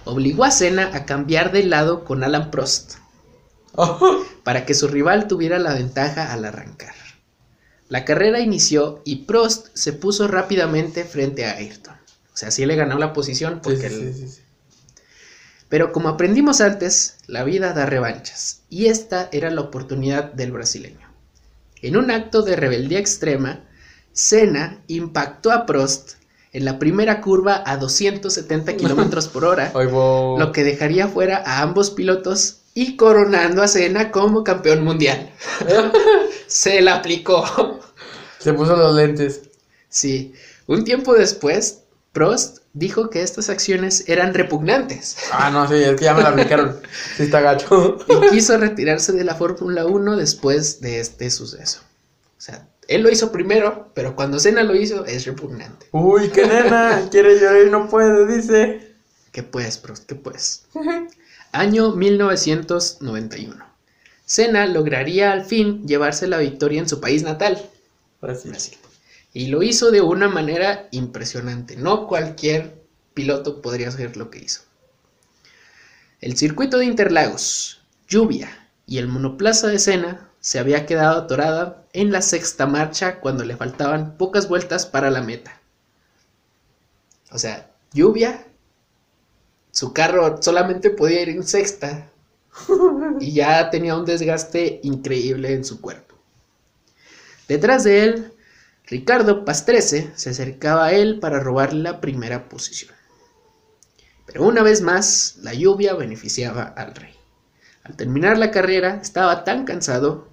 [0.04, 2.96] Obligó a Senna a cambiar de lado con Alan Prost
[4.44, 6.94] para que su rival tuviera la ventaja al arrancar.
[7.90, 11.96] La carrera inició y Prost se puso rápidamente frente a Ayrton.
[12.34, 14.42] O sea, sí le ganó la posición porque Sí, sí, el- sí, sí.
[15.70, 21.08] Pero como aprendimos antes, la vida da revanchas, y esta era la oportunidad del brasileño.
[21.82, 23.62] En un acto de rebeldía extrema,
[24.12, 26.14] Senna impactó a Prost
[26.52, 29.72] en la primera curva a 270 kilómetros por hora,
[30.40, 35.32] lo que dejaría fuera a ambos pilotos y coronando a Senna como campeón mundial.
[36.48, 37.80] Se la aplicó.
[38.40, 39.42] Se puso los lentes.
[39.90, 40.34] Sí,
[40.68, 41.82] un tiempo después,
[42.12, 45.18] Prost dijo que estas acciones eran repugnantes.
[45.32, 46.80] Ah, no, sí, es que ya me la aplicaron.
[47.18, 47.98] Sí, está gacho.
[48.08, 51.82] y quiso retirarse de la Fórmula 1 después de este suceso.
[52.38, 55.88] O sea, él lo hizo primero, pero cuando Senna lo hizo es repugnante.
[55.92, 57.08] Uy, qué nena.
[57.12, 58.96] Quiere llorar y no puede, dice.
[59.32, 60.06] ¿Qué pues, Prost?
[60.06, 60.66] ¿Qué pues?
[61.54, 63.66] Año 1991.
[64.26, 67.62] Senna lograría al fin llevarse la victoria en su país natal.
[68.22, 68.78] Brasil.
[69.34, 71.76] Y lo hizo de una manera impresionante.
[71.76, 72.82] No cualquier
[73.14, 74.62] piloto podría hacer lo que hizo.
[76.22, 82.14] El circuito de Interlagos, lluvia y el monoplaza de Senna se había quedado atorada en
[82.14, 85.60] la sexta marcha cuando le faltaban pocas vueltas para la meta.
[87.32, 88.46] O sea, lluvia,
[89.72, 92.10] su carro solamente podía ir en sexta
[93.20, 96.16] y ya tenía un desgaste increíble en su cuerpo.
[97.48, 98.34] Detrás de él,
[98.88, 102.94] Ricardo Pastrese se acercaba a él para robarle la primera posición.
[104.26, 107.14] Pero una vez más, la lluvia beneficiaba al rey.
[107.84, 110.30] Al terminar la carrera, estaba tan cansado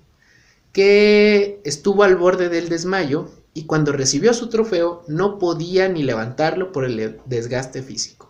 [0.72, 6.70] que estuvo al borde del desmayo y cuando recibió su trofeo no podía ni levantarlo
[6.70, 8.27] por el desgaste físico.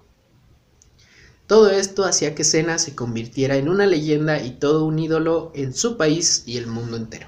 [1.49, 5.73] Todo esto hacía que Senna se convirtiera en una leyenda y todo un ídolo en
[5.73, 7.27] su país y el mundo entero.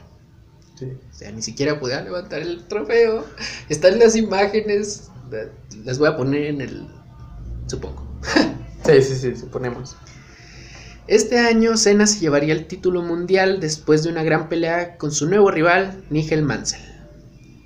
[0.78, 0.92] Sí.
[1.10, 3.24] O sea, ni siquiera podía levantar el trofeo.
[3.70, 5.08] Están las imágenes.
[5.84, 6.86] Las voy a poner en el.
[7.66, 8.06] Supongo.
[8.82, 9.94] Sí, sí, sí, suponemos.
[11.06, 15.28] Este año Senna se llevaría el título mundial después de una gran pelea con su
[15.28, 16.80] nuevo rival, Nigel Mansell.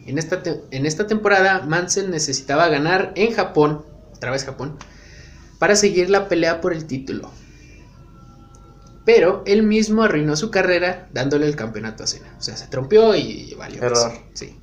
[0.06, 4.76] En esta, en esta temporada, Mansell necesitaba ganar en Japón, otra vez Japón,
[5.64, 7.31] para seguir la pelea por el título.
[9.07, 12.37] Pero él mismo arruinó su carrera dándole el campeonato a Senna.
[12.38, 13.83] O sea, se trompeó y valió.
[13.83, 14.12] Error.
[14.35, 14.61] Sí.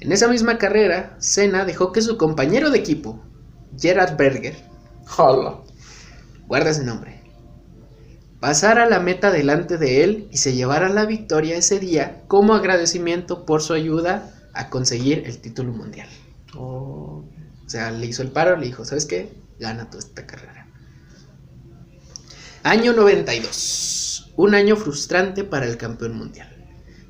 [0.00, 3.24] En esa misma carrera, Senna dejó que su compañero de equipo,
[3.80, 4.54] Gerard Berger,
[5.16, 5.60] Hola.
[6.46, 7.22] guarda ese nombre,
[8.38, 13.46] pasara la meta delante de él y se llevara la victoria ese día como agradecimiento
[13.46, 16.10] por su ayuda a conseguir el título mundial.
[16.54, 17.24] Oh.
[17.64, 19.40] O sea, le hizo el paro, le dijo, ¿sabes qué?
[19.58, 20.66] Gana tú esta carrera.
[22.62, 24.32] Año 92.
[24.36, 26.48] Un año frustrante para el campeón mundial.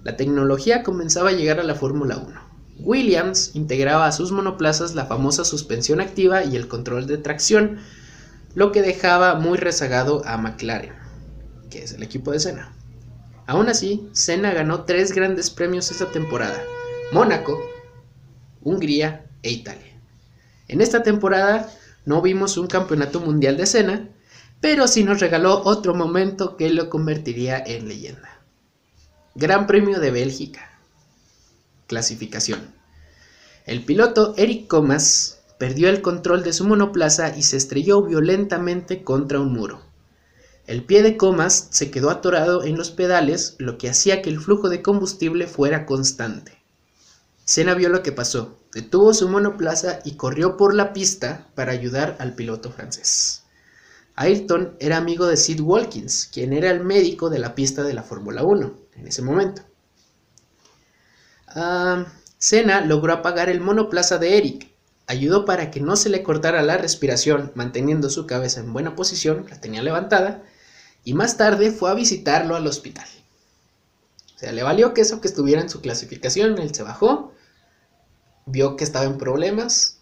[0.02, 2.40] La tecnología comenzaba a llegar a la Fórmula 1.
[2.78, 7.78] Williams integraba a sus monoplazas la famosa suspensión activa y el control de tracción,
[8.54, 10.94] lo que dejaba muy rezagado a McLaren,
[11.70, 12.72] que es el equipo de Senna.
[13.46, 16.60] Aún así, Senna ganó tres grandes premios esta temporada:
[17.12, 17.60] Mónaco,
[18.62, 20.00] Hungría e Italia.
[20.68, 21.68] En esta temporada
[22.04, 24.08] no vimos un campeonato mundial de Senna,
[24.60, 28.40] pero sí nos regaló otro momento que lo convertiría en leyenda.
[29.34, 30.78] Gran Premio de Bélgica.
[31.86, 32.60] Clasificación.
[33.66, 39.40] El piloto Eric Comas perdió el control de su monoplaza y se estrelló violentamente contra
[39.40, 39.80] un muro.
[40.66, 44.40] El pie de Comas se quedó atorado en los pedales, lo que hacía que el
[44.40, 46.62] flujo de combustible fuera constante.
[47.44, 52.16] Senna vio lo que pasó, detuvo su monoplaza y corrió por la pista para ayudar
[52.18, 53.42] al piloto francés.
[54.14, 58.02] Ayrton era amigo de Sid Walkins, quien era el médico de la pista de la
[58.02, 59.62] Fórmula 1 en ese momento.
[61.48, 62.06] Ah,
[62.38, 64.70] Senna logró apagar el monoplaza de Eric,
[65.06, 69.46] ayudó para que no se le cortara la respiración, manteniendo su cabeza en buena posición,
[69.48, 70.42] la tenía levantada,
[71.04, 73.06] y más tarde fue a visitarlo al hospital.
[74.34, 77.31] O sea, le valió que eso que estuviera en su clasificación, él se bajó,
[78.46, 79.98] vio que estaba en problemas,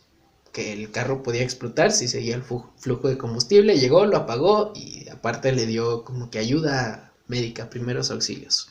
[0.53, 5.09] que el carro podía explotar si seguía el flujo de combustible, llegó, lo apagó y
[5.09, 8.69] aparte le dio como que ayuda médica, primeros auxilios.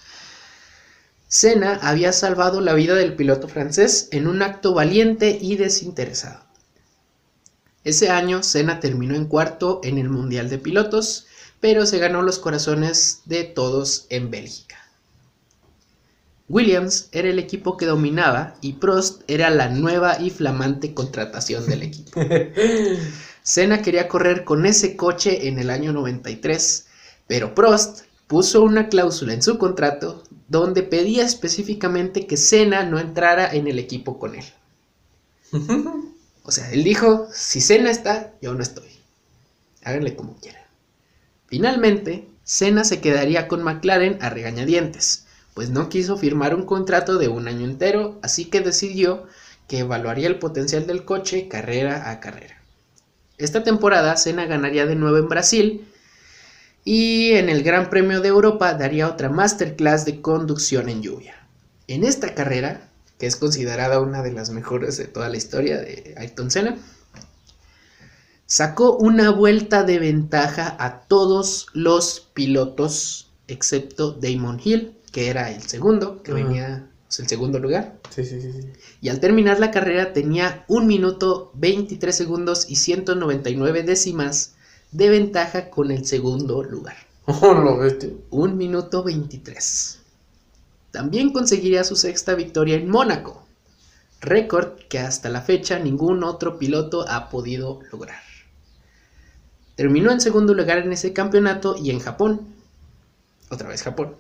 [1.28, 6.44] Senna había salvado la vida del piloto francés en un acto valiente y desinteresado.
[7.84, 11.28] Ese año Senna terminó en cuarto en el Mundial de Pilotos,
[11.60, 14.79] pero se ganó los corazones de todos en Bélgica.
[16.50, 21.84] Williams era el equipo que dominaba y Prost era la nueva y flamante contratación del
[21.84, 22.20] equipo.
[23.44, 26.88] Senna quería correr con ese coche en el año 93,
[27.28, 33.54] pero Prost puso una cláusula en su contrato donde pedía específicamente que Senna no entrara
[33.54, 34.46] en el equipo con él.
[36.42, 38.90] O sea, él dijo, si Senna está, yo no estoy.
[39.84, 40.64] Háganle como quieran.
[41.46, 45.28] Finalmente, Senna se quedaría con McLaren a regañadientes,
[45.60, 49.28] pues no quiso firmar un contrato de un año entero, así que decidió
[49.68, 52.64] que evaluaría el potencial del coche carrera a carrera.
[53.38, 55.86] Esta temporada Senna ganaría de nuevo en Brasil
[56.86, 61.36] y en el Gran Premio de Europa daría otra masterclass de conducción en lluvia.
[61.88, 66.16] En esta carrera, que es considerada una de las mejores de toda la historia de
[66.16, 66.78] Ayrton Senna,
[68.46, 75.64] sacó una vuelta de ventaja a todos los pilotos excepto Damon Hill, que era el
[75.64, 77.98] segundo, que venía el segundo lugar.
[78.10, 78.70] Sí, sí, sí, sí.
[79.02, 84.54] Y al terminar la carrera tenía 1 minuto 23 segundos y 199 décimas
[84.92, 86.96] de ventaja con el segundo lugar.
[87.42, 88.10] Oh, lo bestia.
[88.32, 90.00] 1 minuto 23.
[90.92, 93.46] También conseguiría su sexta victoria en Mónaco,
[94.20, 98.22] récord que hasta la fecha ningún otro piloto ha podido lograr.
[99.76, 102.48] Terminó en segundo lugar en ese campeonato y en Japón,
[103.52, 104.16] otra vez Japón,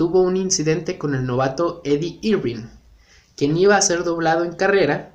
[0.00, 2.64] tuvo un incidente con el novato Eddie Irving,
[3.36, 5.10] quien iba a ser doblado en carrera,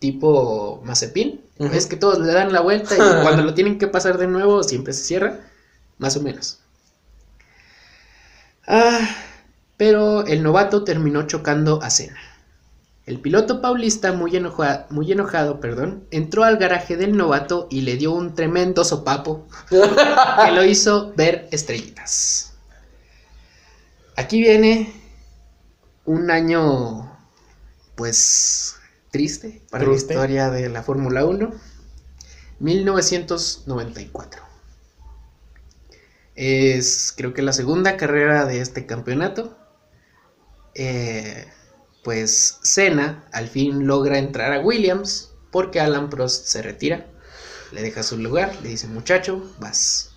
[0.00, 1.40] tipo Mazepin.
[1.72, 4.62] Es que todos le dan la vuelta y cuando lo tienen que pasar de nuevo
[4.64, 5.40] siempre se cierra,
[5.96, 6.58] más o menos.
[8.66, 9.00] Ah,
[9.78, 12.20] pero el novato terminó chocando a Senna.
[13.06, 17.96] El piloto paulista, muy, enoja- muy enojado, perdón, entró al garaje del novato y le
[17.96, 22.51] dio un tremendo sopapo que lo hizo ver estrellitas.
[24.16, 24.92] Aquí viene
[26.04, 27.18] un año,
[27.94, 28.76] pues,
[29.10, 30.14] triste para Triste.
[30.14, 31.52] la historia de la Fórmula 1.
[32.60, 34.42] 1994.
[36.34, 39.58] Es, creo que la segunda carrera de este campeonato.
[40.74, 41.46] Eh,
[42.02, 47.06] pues Senna al fin logra entrar a Williams porque Alan Prost se retira,
[47.72, 50.10] le deja su lugar, le dice muchacho, vas.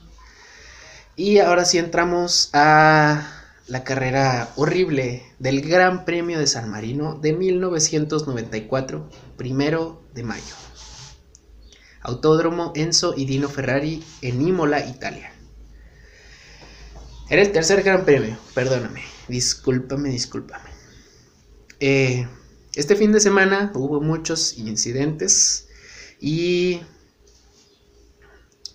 [1.16, 7.34] Y ahora sí entramos a la carrera horrible del Gran Premio de San Marino de
[7.34, 10.56] 1994, primero de mayo.
[12.02, 15.34] Autódromo Enzo y Dino Ferrari en Imola, Italia.
[17.30, 20.70] Era el tercer Gran Premio, perdóname, discúlpame, discúlpame.
[21.80, 22.28] Eh,
[22.76, 25.68] este fin de semana hubo muchos incidentes
[26.20, 26.82] y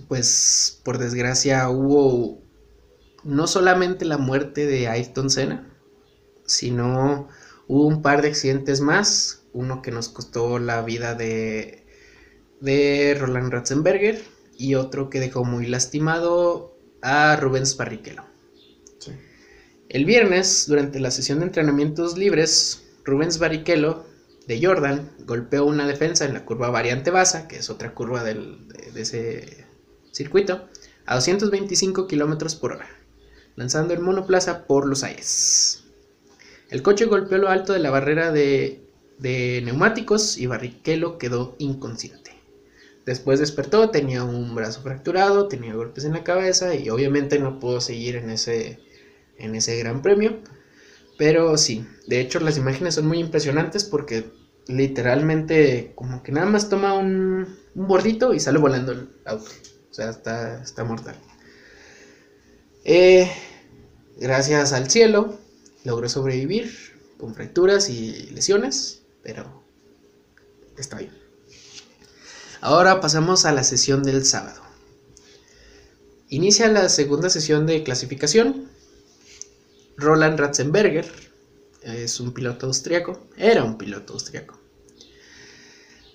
[0.08, 2.42] pues por desgracia hubo
[3.24, 5.68] no solamente la muerte de Ayrton Senna,
[6.46, 7.28] sino
[7.68, 11.86] hubo un par de accidentes más, uno que nos costó la vida de,
[12.60, 14.22] de Roland Ratzenberger
[14.58, 18.24] y otro que dejó muy lastimado a Rubens Barrichello.
[18.98, 19.12] Sí.
[19.88, 24.04] El viernes, durante la sesión de entrenamientos libres, Rubens Barrichello
[24.46, 28.68] de Jordan golpeó una defensa en la curva variante Baza, que es otra curva del-
[28.68, 29.66] de, de ese
[30.12, 30.68] circuito,
[31.06, 32.88] a 225 kilómetros por hora,
[33.60, 35.84] lanzando el monoplaza por los aires.
[36.70, 38.80] El coche golpeó lo alto de la barrera de,
[39.62, 42.30] neumáticos y Barrichello quedó inconsciente.
[43.04, 47.82] Después despertó, tenía un brazo fracturado, tenía golpes en la cabeza y obviamente no pudo
[47.82, 48.80] seguir en ese,
[49.36, 50.38] en ese gran premio.
[51.18, 54.24] Pero sí, de hecho las imágenes son muy impresionantes porque
[54.68, 59.50] literalmente como que nada más toma un, un bordito y sale volando el auto.
[59.90, 61.16] O sea, está, está mortal.
[62.84, 63.30] Eh,
[64.20, 65.38] gracias al cielo
[65.84, 66.70] logró sobrevivir
[67.18, 69.62] con fracturas y lesiones, pero
[70.78, 71.12] está bien.
[72.60, 74.60] Ahora pasamos a la sesión del sábado.
[76.28, 78.68] Inicia la segunda sesión de clasificación.
[79.96, 81.10] Roland Ratzenberger
[81.82, 84.60] es un piloto austriaco, era un piloto austriaco.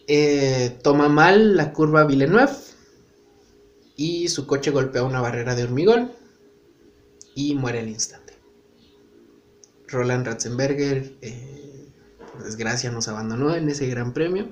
[0.07, 2.53] Eh, toma mal la curva Villeneuve
[3.95, 6.11] y su coche golpea una barrera de hormigón
[7.35, 8.33] y muere al instante.
[9.87, 11.91] Roland Ratzenberger, eh,
[12.31, 14.47] por desgracia, nos abandonó en ese gran premio.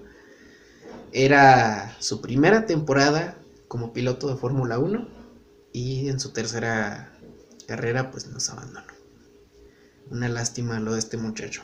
[1.12, 5.08] Era su primera temporada como piloto de Fórmula 1
[5.72, 7.18] y en su tercera
[7.68, 8.94] carrera pues nos abandonó.
[10.12, 11.64] Una lástima lo de este muchacho.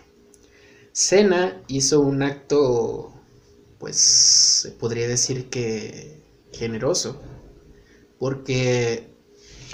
[0.92, 3.14] Senna hizo un acto
[3.78, 7.22] pues se podría decir que generoso
[8.18, 9.10] porque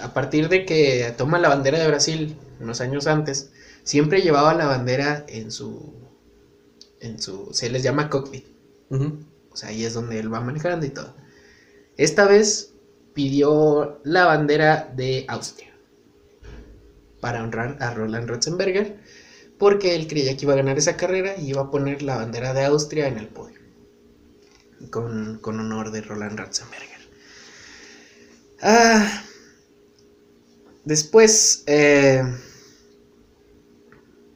[0.01, 3.51] a partir de que toma la bandera de Brasil unos años antes
[3.83, 5.93] siempre llevaba la bandera en su,
[6.99, 8.45] en su, se les llama cockpit.
[8.89, 11.15] O sea, ahí es donde él va manejando y todo.
[11.97, 12.73] Esta vez
[13.13, 15.73] pidió la bandera de Austria
[17.21, 18.97] para honrar a Roland Ratzenberger,
[19.57, 22.53] porque él creía que iba a ganar esa carrera y iba a poner la bandera
[22.53, 23.59] de Austria en el podio,
[24.91, 26.99] con, honor de Roland Ratzenberger.
[28.61, 29.23] Ah,
[30.85, 32.23] después, eh,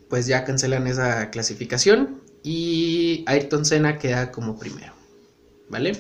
[0.10, 4.94] pues ya cancelan esa clasificación y Ayrton Senna queda como primero,
[5.70, 5.94] ¿vale?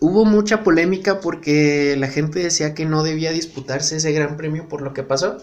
[0.00, 4.82] Hubo mucha polémica porque la gente decía que no debía disputarse ese gran premio por
[4.82, 5.38] lo que pasó,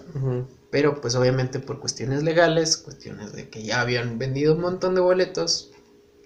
[0.70, 5.02] pero pues obviamente por cuestiones legales, cuestiones de que ya habían vendido un montón de
[5.02, 5.72] boletos,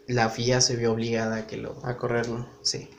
[0.07, 1.79] la FIA se vio obligada a que lo...
[1.85, 2.47] A correrlo.
[2.63, 2.89] Sí.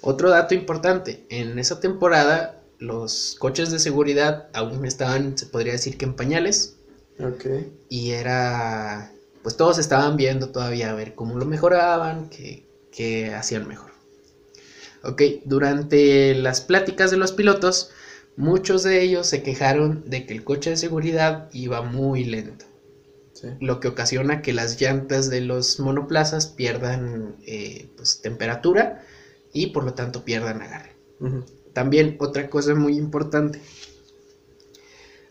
[0.00, 5.96] Otro dato importante, en esa temporada los coches de seguridad aún estaban, se podría decir
[5.96, 6.76] que en pañales.
[7.20, 7.46] Ok.
[7.88, 9.12] Y era,
[9.42, 13.92] pues todos estaban viendo todavía a ver cómo lo mejoraban, qué, hacían mejor.
[15.04, 17.90] Ok, durante las pláticas de los pilotos,
[18.36, 22.66] muchos de ellos se quejaron de que el coche de seguridad iba muy lento.
[23.58, 29.04] Lo que ocasiona que las llantas de los monoplazas pierdan eh, pues, temperatura
[29.52, 30.92] y por lo tanto pierdan agarre.
[31.72, 33.60] También otra cosa muy importante.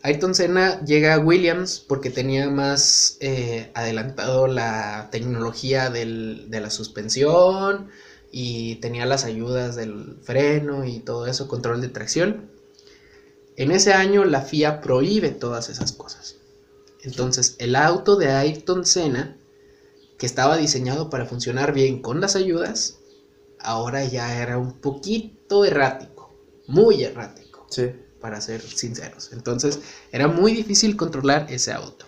[0.04, 7.90] Ayrton Senna llega a Williams porque tenía más eh, adelantado la tecnología de la suspensión
[8.32, 12.50] y tenía las ayudas del freno y todo eso, control de tracción.
[13.58, 16.38] En ese año la FIA prohíbe todas esas cosas.
[17.04, 19.38] Entonces el auto de Ayrton Senna,
[20.18, 22.98] que estaba diseñado para funcionar bien con las ayudas,
[23.60, 26.11] ahora ya era un poquito errático
[26.72, 27.66] muy errático.
[27.70, 27.92] Sí.
[28.20, 29.32] Para ser sinceros.
[29.34, 29.80] Entonces,
[30.12, 32.06] era muy difícil controlar ese auto.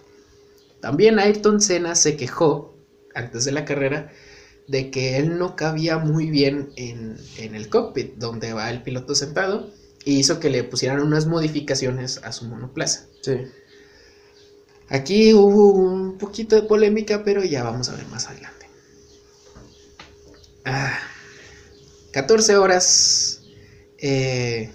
[0.80, 2.76] También Ayrton Senna se quejó,
[3.16, 4.12] antes de la carrera,
[4.68, 9.72] de que él no cabía muy bien en, el cockpit, donde va el piloto sentado,
[10.06, 13.08] y hizo que le pusieran unas modificaciones a su monoplaza.
[13.22, 13.34] Sí.
[14.90, 18.68] Aquí hubo un poquito de polémica, pero ya vamos a ver más adelante.
[22.12, 23.43] 14 ah, horas
[24.04, 24.70] eh,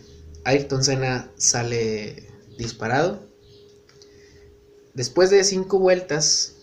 [0.45, 2.27] Ayrton Senna sale
[2.57, 3.21] disparado.
[4.95, 6.57] Después de cinco vueltas,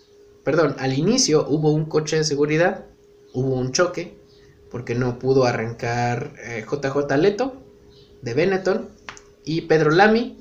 [0.43, 2.85] perdón, al inicio hubo un coche de seguridad,
[3.33, 4.17] hubo un choque,
[4.71, 6.33] porque no pudo arrancar
[6.67, 7.53] JJ eh, Leto
[8.23, 8.89] de Benetton
[9.45, 10.39] y Pedro Lamy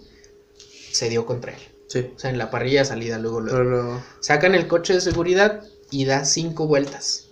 [0.93, 1.61] se dio contra él.
[1.89, 2.11] Sí.
[2.17, 4.03] O sea, en la parrilla salida luego, luego.
[4.21, 7.29] Sacan el coche de seguridad y da cinco vueltas.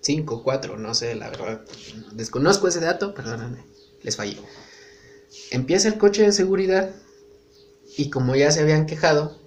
[0.00, 1.64] Cinco, cuatro, no sé, la verdad.
[2.12, 3.69] Desconozco ese dato, perdóname
[4.02, 4.42] les falló.
[5.50, 6.90] Empieza el coche de seguridad
[7.96, 9.38] y como ya se habían quejado,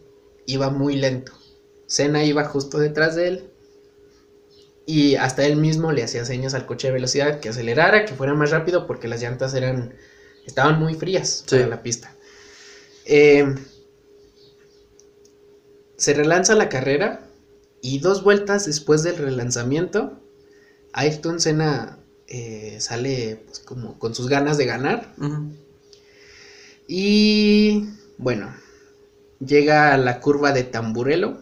[0.45, 1.31] iba muy lento.
[1.87, 3.49] Senna iba justo detrás de él
[4.85, 8.33] y hasta él mismo le hacía señas al coche de velocidad que acelerara, que fuera
[8.33, 9.95] más rápido porque las llantas eran
[10.45, 12.15] estaban muy frías para la pista.
[13.05, 13.55] Eh,
[15.97, 17.29] se relanza la carrera
[17.81, 20.19] y dos vueltas después del relanzamiento,
[20.91, 22.02] Ayrton Senna
[22.35, 25.13] eh, sale pues, como con sus ganas de ganar.
[26.87, 28.51] Y bueno,
[29.39, 31.37] llega a la curva de Tamburelo,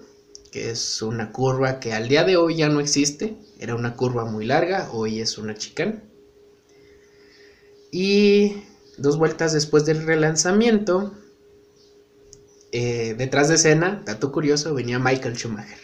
[0.52, 3.38] que es una curva que al día de hoy ya no existe.
[3.58, 6.04] Era una curva muy larga, hoy es una chicana.
[7.90, 8.64] Y
[8.98, 11.14] dos vueltas después del relanzamiento,
[12.74, 15.80] eh, detrás de escena, dato curioso, venía Michael Schumacher,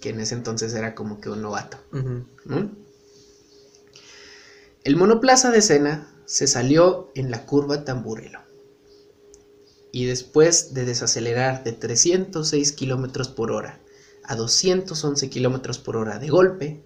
[0.00, 1.78] que en ese entonces era como que un novato.
[4.84, 8.40] El monoplaza de Senna se salió en la curva Tamburelo
[9.92, 13.80] y después de desacelerar de 306 km por hora
[14.24, 16.84] a 211 km por hora de golpe,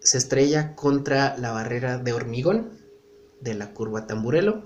[0.00, 2.78] se estrella contra la barrera de hormigón
[3.40, 4.64] de la curva Tamburelo.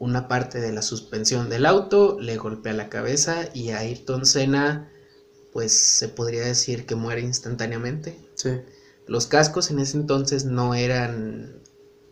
[0.00, 4.90] Una parte de la suspensión del auto le golpea la cabeza y Ayrton Senna,
[5.52, 8.18] pues se podría decir que muere instantáneamente.
[8.34, 8.50] Sí.
[9.06, 11.60] Los cascos en ese entonces no eran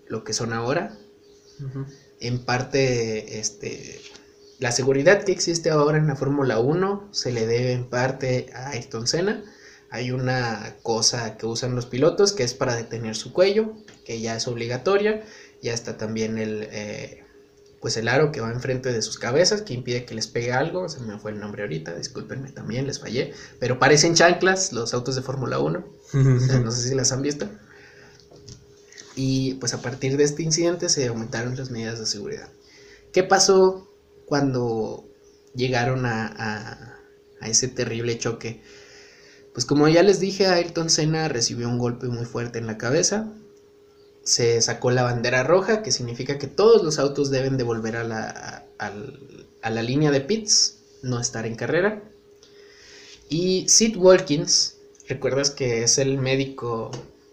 [0.07, 0.97] lo que son ahora.
[2.21, 4.01] En parte, este,
[4.59, 8.71] la seguridad que existe ahora en la Fórmula 1 se le debe en parte a
[8.71, 9.45] Ayrton Senna.
[9.91, 13.75] Hay una cosa que usan los pilotos que es para detener su cuello,
[14.05, 15.25] que ya es obligatoria.
[15.63, 17.24] Ya está también el, eh,
[17.85, 20.89] pues el aro que va enfrente de sus cabezas, que impide que les pegue algo,
[20.89, 25.17] se me fue el nombre ahorita, discúlpenme también, les fallé, pero parecen chanclas los autos
[25.17, 27.47] de Fórmula 1, no sé si las han visto.
[29.17, 32.49] Y pues a partir de este incidente se aumentaron las medidas de seguridad.
[33.13, 33.89] ¿Qué pasó
[34.25, 35.05] cuando
[35.55, 36.97] llegaron a,
[37.41, 38.63] a, ese terrible choque.
[39.53, 43.31] Pues como ya les dije, Ayrton Senna recibió un golpe muy fuerte en la cabeza.
[44.25, 48.05] Se sacó la bandera roja, que significa que todos los autos deben de volver a
[48.05, 48.93] la, a,
[49.63, 52.03] a la línea de pits, no estar en carrera.
[53.29, 54.77] Y Sid Walkins,
[55.09, 56.91] recuerdas que es el médico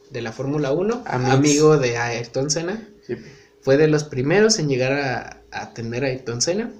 [0.10, 1.34] de la Fórmula 1, Amigos.
[1.34, 3.16] amigo de Ayrton Senna, Sí.
[3.62, 6.72] fue de los primeros en llegar a, a atender a Ayrton Senna.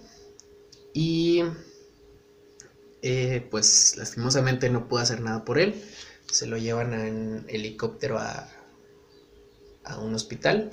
[0.94, 1.44] Y
[3.02, 5.82] eh, pues lastimosamente no pudo hacer nada por él.
[6.30, 8.50] Se lo llevan en helicóptero a,
[9.84, 10.70] a un hospital,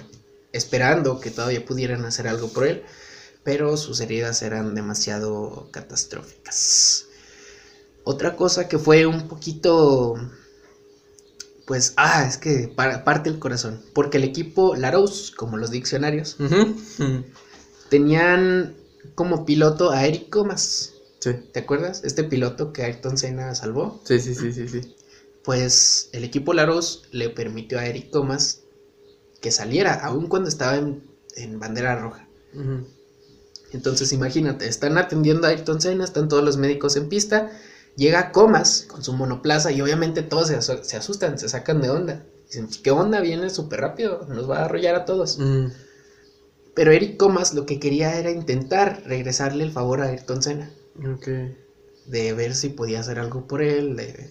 [0.52, 2.82] esperando que todavía pudieran hacer algo por él,
[3.44, 7.06] pero sus heridas eran demasiado catastróficas.
[8.04, 10.14] Otra cosa que fue un poquito,
[11.66, 16.36] pues, ah, es que para- parte el corazón, porque el equipo Larousse, como los diccionarios,
[17.90, 18.76] tenían
[19.14, 20.92] como piloto a Eric Comas.
[21.20, 21.30] Sí.
[21.52, 22.02] ¿Te acuerdas?
[22.04, 24.00] Este piloto que Ayrton Senna salvó.
[24.04, 24.94] Sí, sí, sí, sí, sí.
[25.42, 28.60] Pues el equipo Larousse le permitió a Eric Comas
[29.40, 31.04] que saliera, aun cuando estaba en,
[31.36, 32.28] en bandera roja.
[33.72, 37.50] Entonces imagínate, están atendiendo a Ayrton Senna, están todos los médicos en pista,
[37.96, 42.24] llega Comas con su monoplaza y obviamente todos se, se asustan, se sacan de onda.
[42.46, 43.20] Dicen, "Pues, ¿qué onda?
[43.20, 45.38] Viene súper rápido, nos va a arrollar a todos.
[46.74, 50.70] Pero Eric Comas lo que quería era intentar regresarle el favor a Ayrton Senna.
[51.14, 51.28] Ok.
[52.06, 54.30] de ver si podía hacer algo por él, de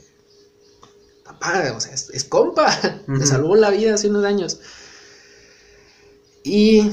[1.23, 2.67] papá, o sea, es, es compa,
[3.07, 4.59] me salvó la vida hace unos años.
[6.47, 6.89] Y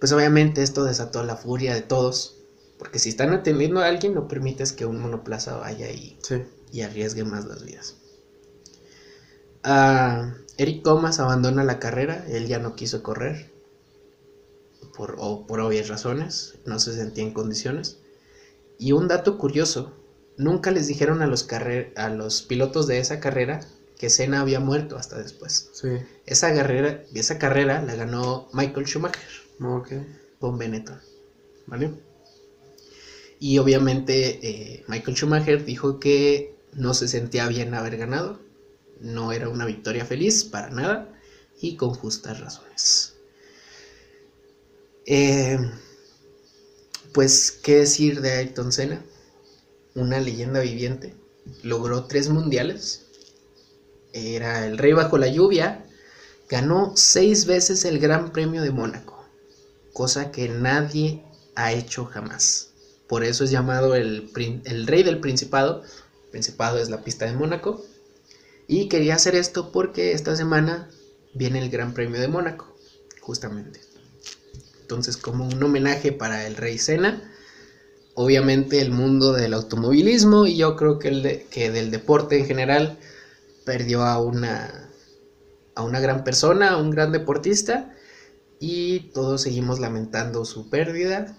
[0.00, 2.34] pues obviamente esto desató la furia de todos,
[2.78, 6.42] porque si están atendiendo a alguien no permites que un monoplaza vaya y, Sí.
[6.72, 7.94] y arriesgue más las vidas.
[9.62, 13.50] Ah, Eric Comas abandona la carrera, él ya no quiso correr,
[14.96, 17.98] por, o por obvias razones, no se sentía en condiciones.
[18.78, 19.92] Y un dato curioso,
[20.36, 21.46] nunca les dijeron a los,
[21.96, 23.60] a los pilotos de esa carrera
[23.98, 25.70] que Senna había muerto hasta después.
[25.72, 25.88] Sí.
[26.26, 29.22] Esa carrera, esa carrera la ganó Michael Schumacher
[29.60, 29.92] Ok.
[30.38, 31.00] con Benetton,
[31.66, 31.90] ¿vale?
[33.38, 38.40] Y obviamente eh, Michael Schumacher dijo que no se sentía bien haber ganado,
[39.00, 41.12] no era una victoria feliz para nada
[41.60, 43.14] y con justas razones.
[45.06, 45.58] Eh,
[47.12, 49.02] pues, ¿qué decir de Ayrton Senna?
[49.94, 51.14] Una leyenda viviente.
[51.62, 53.05] Logró tres mundiales.
[54.16, 55.84] Era el rey bajo la lluvia.
[56.48, 59.22] Ganó seis veces el Gran Premio de Mónaco.
[59.92, 61.22] Cosa que nadie
[61.54, 62.70] ha hecho jamás.
[63.08, 64.30] Por eso es llamado el,
[64.64, 65.82] el rey del Principado.
[66.30, 67.84] Principado es la pista de Mónaco.
[68.66, 70.88] Y quería hacer esto porque esta semana
[71.34, 72.74] viene el Gran Premio de Mónaco.
[73.20, 73.80] Justamente.
[74.80, 77.22] Entonces, como un homenaje para el Rey Senna,
[78.14, 82.98] obviamente el mundo del automovilismo y yo creo que, el que del deporte en general
[83.66, 84.90] perdió a una,
[85.74, 87.94] a una gran persona, a un gran deportista
[88.58, 91.36] y todos seguimos lamentando su pérdida.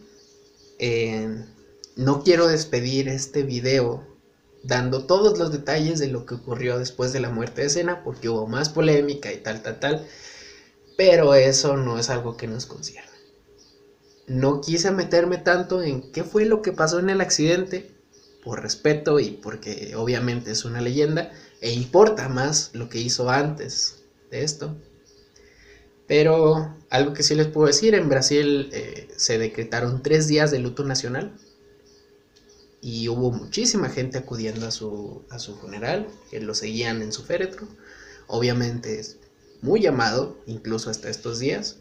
[0.78, 1.43] Eh,
[1.95, 4.05] no quiero despedir este video
[4.61, 8.30] dando todos los detalles de lo que ocurrió después de la muerte de Senna porque
[8.30, 10.07] hubo más polémica y tal, tal, tal.
[10.95, 13.17] Pero eso no es algo que nos concierne
[14.28, 17.89] no quise meterme tanto en qué fue lo que pasó en el accidente,
[18.47, 24.05] por respeto y porque obviamente es una leyenda, e importa más lo que hizo antes
[24.31, 24.73] de esto.
[26.07, 30.59] Pero algo que sí les puedo decir, en Brasil eh, se decretaron tres días de
[30.59, 31.37] luto nacional
[32.79, 37.25] y hubo muchísima gente acudiendo a su, a su funeral, que lo seguían en su
[37.25, 37.67] féretro.
[38.27, 39.17] Obviamente es
[39.61, 41.79] muy llamado, incluso hasta estos días.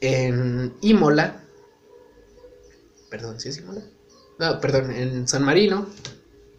[0.00, 1.44] En Imola,
[3.10, 3.82] perdón, ¿sí es Imola?
[4.60, 5.86] Perdón, en San Marino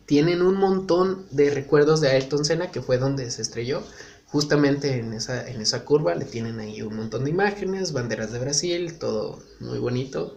[0.05, 3.83] tienen un montón de recuerdos de Ayrton Senna, que fue donde se estrelló.
[4.27, 8.39] Justamente en esa, en esa curva le tienen ahí un montón de imágenes, banderas de
[8.39, 10.35] Brasil, todo muy bonito,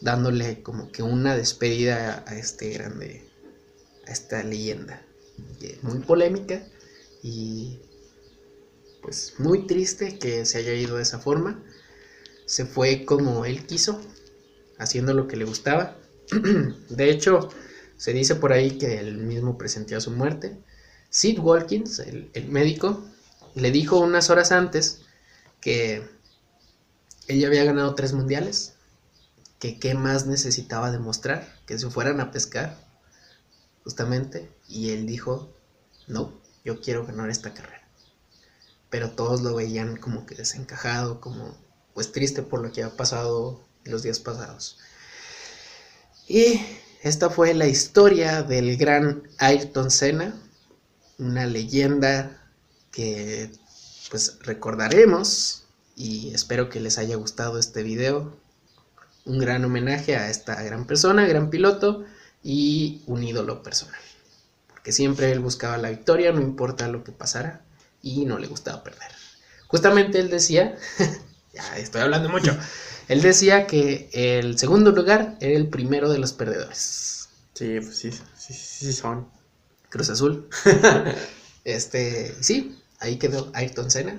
[0.00, 3.24] dándole como que una despedida a este grande,
[4.06, 5.02] a esta leyenda.
[5.82, 6.62] Muy polémica
[7.22, 7.78] y
[9.02, 11.62] pues muy triste que se haya ido de esa forma.
[12.46, 14.00] Se fue como él quiso,
[14.78, 15.96] haciendo lo que le gustaba.
[16.88, 17.48] De hecho,
[17.96, 20.58] se dice por ahí que él mismo presentía su muerte.
[21.10, 23.04] Sid Walkins, el, médico,
[23.54, 25.02] le dijo unas horas antes
[25.60, 26.08] que
[27.28, 28.74] ella había ganado tres mundiales,
[29.58, 32.76] que qué más necesitaba demostrar, que se fueran a pescar,
[33.84, 35.54] justamente, y él dijo,
[36.08, 37.88] no, yo quiero ganar esta carrera.
[38.90, 41.56] Pero todos lo veían como que desencajado, como
[41.94, 44.78] pues triste por lo que ha pasado los días pasados.
[46.34, 46.60] Y
[47.04, 50.34] esta fue la historia del gran Ayrton Senna,
[51.16, 52.42] una leyenda
[52.90, 53.52] que
[54.10, 55.62] pues recordaremos
[55.94, 58.36] y espero que les haya gustado este video.
[59.24, 62.04] Un gran homenaje a esta gran persona, gran piloto
[62.42, 64.00] y un ídolo personal.
[64.66, 67.60] Porque siempre él buscaba la victoria, no importa lo que pasara,
[68.02, 69.12] y no le gustaba perder.
[69.68, 70.76] Justamente él decía,
[71.54, 72.58] ya estoy hablando mucho,
[73.08, 77.28] él decía que el segundo lugar era el primero de los perdedores.
[77.54, 79.28] Sí, pues sí, sí, sí son.
[79.90, 80.48] Cruz Azul.
[81.64, 84.18] este, sí, ahí quedó Ayrton Senna.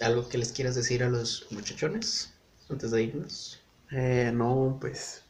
[0.00, 2.32] ¿Algo que les quieras decir a los muchachones
[2.68, 3.60] antes de irnos?
[3.90, 5.22] Eh, no, pues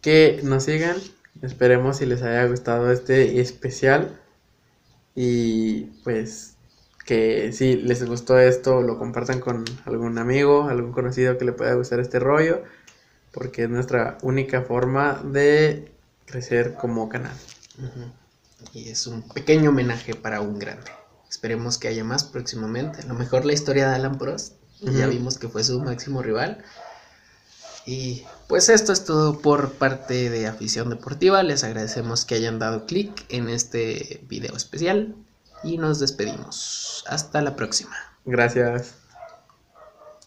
[0.00, 0.96] que nos sigan.
[1.40, 4.20] Esperemos si les haya gustado este especial.
[5.14, 6.51] Y pues
[7.02, 11.74] que si les gustó esto, lo compartan con algún amigo, algún conocido que le pueda
[11.74, 12.62] gustar este rollo.
[13.32, 15.90] Porque es nuestra única forma de
[16.26, 17.36] crecer como canal.
[18.74, 20.90] Y es un pequeño homenaje para un grande.
[21.28, 23.00] Esperemos que haya más próximamente.
[23.00, 24.54] A lo mejor la historia de Alan Prost.
[24.80, 26.62] Ya vimos que fue su máximo rival.
[27.86, 31.42] Y pues esto es todo por parte de Afición Deportiva.
[31.42, 35.16] Les agradecemos que hayan dado clic en este video especial
[35.64, 37.04] y nos despedimos.
[37.06, 37.96] Hasta la próxima.
[38.24, 39.01] Gracias.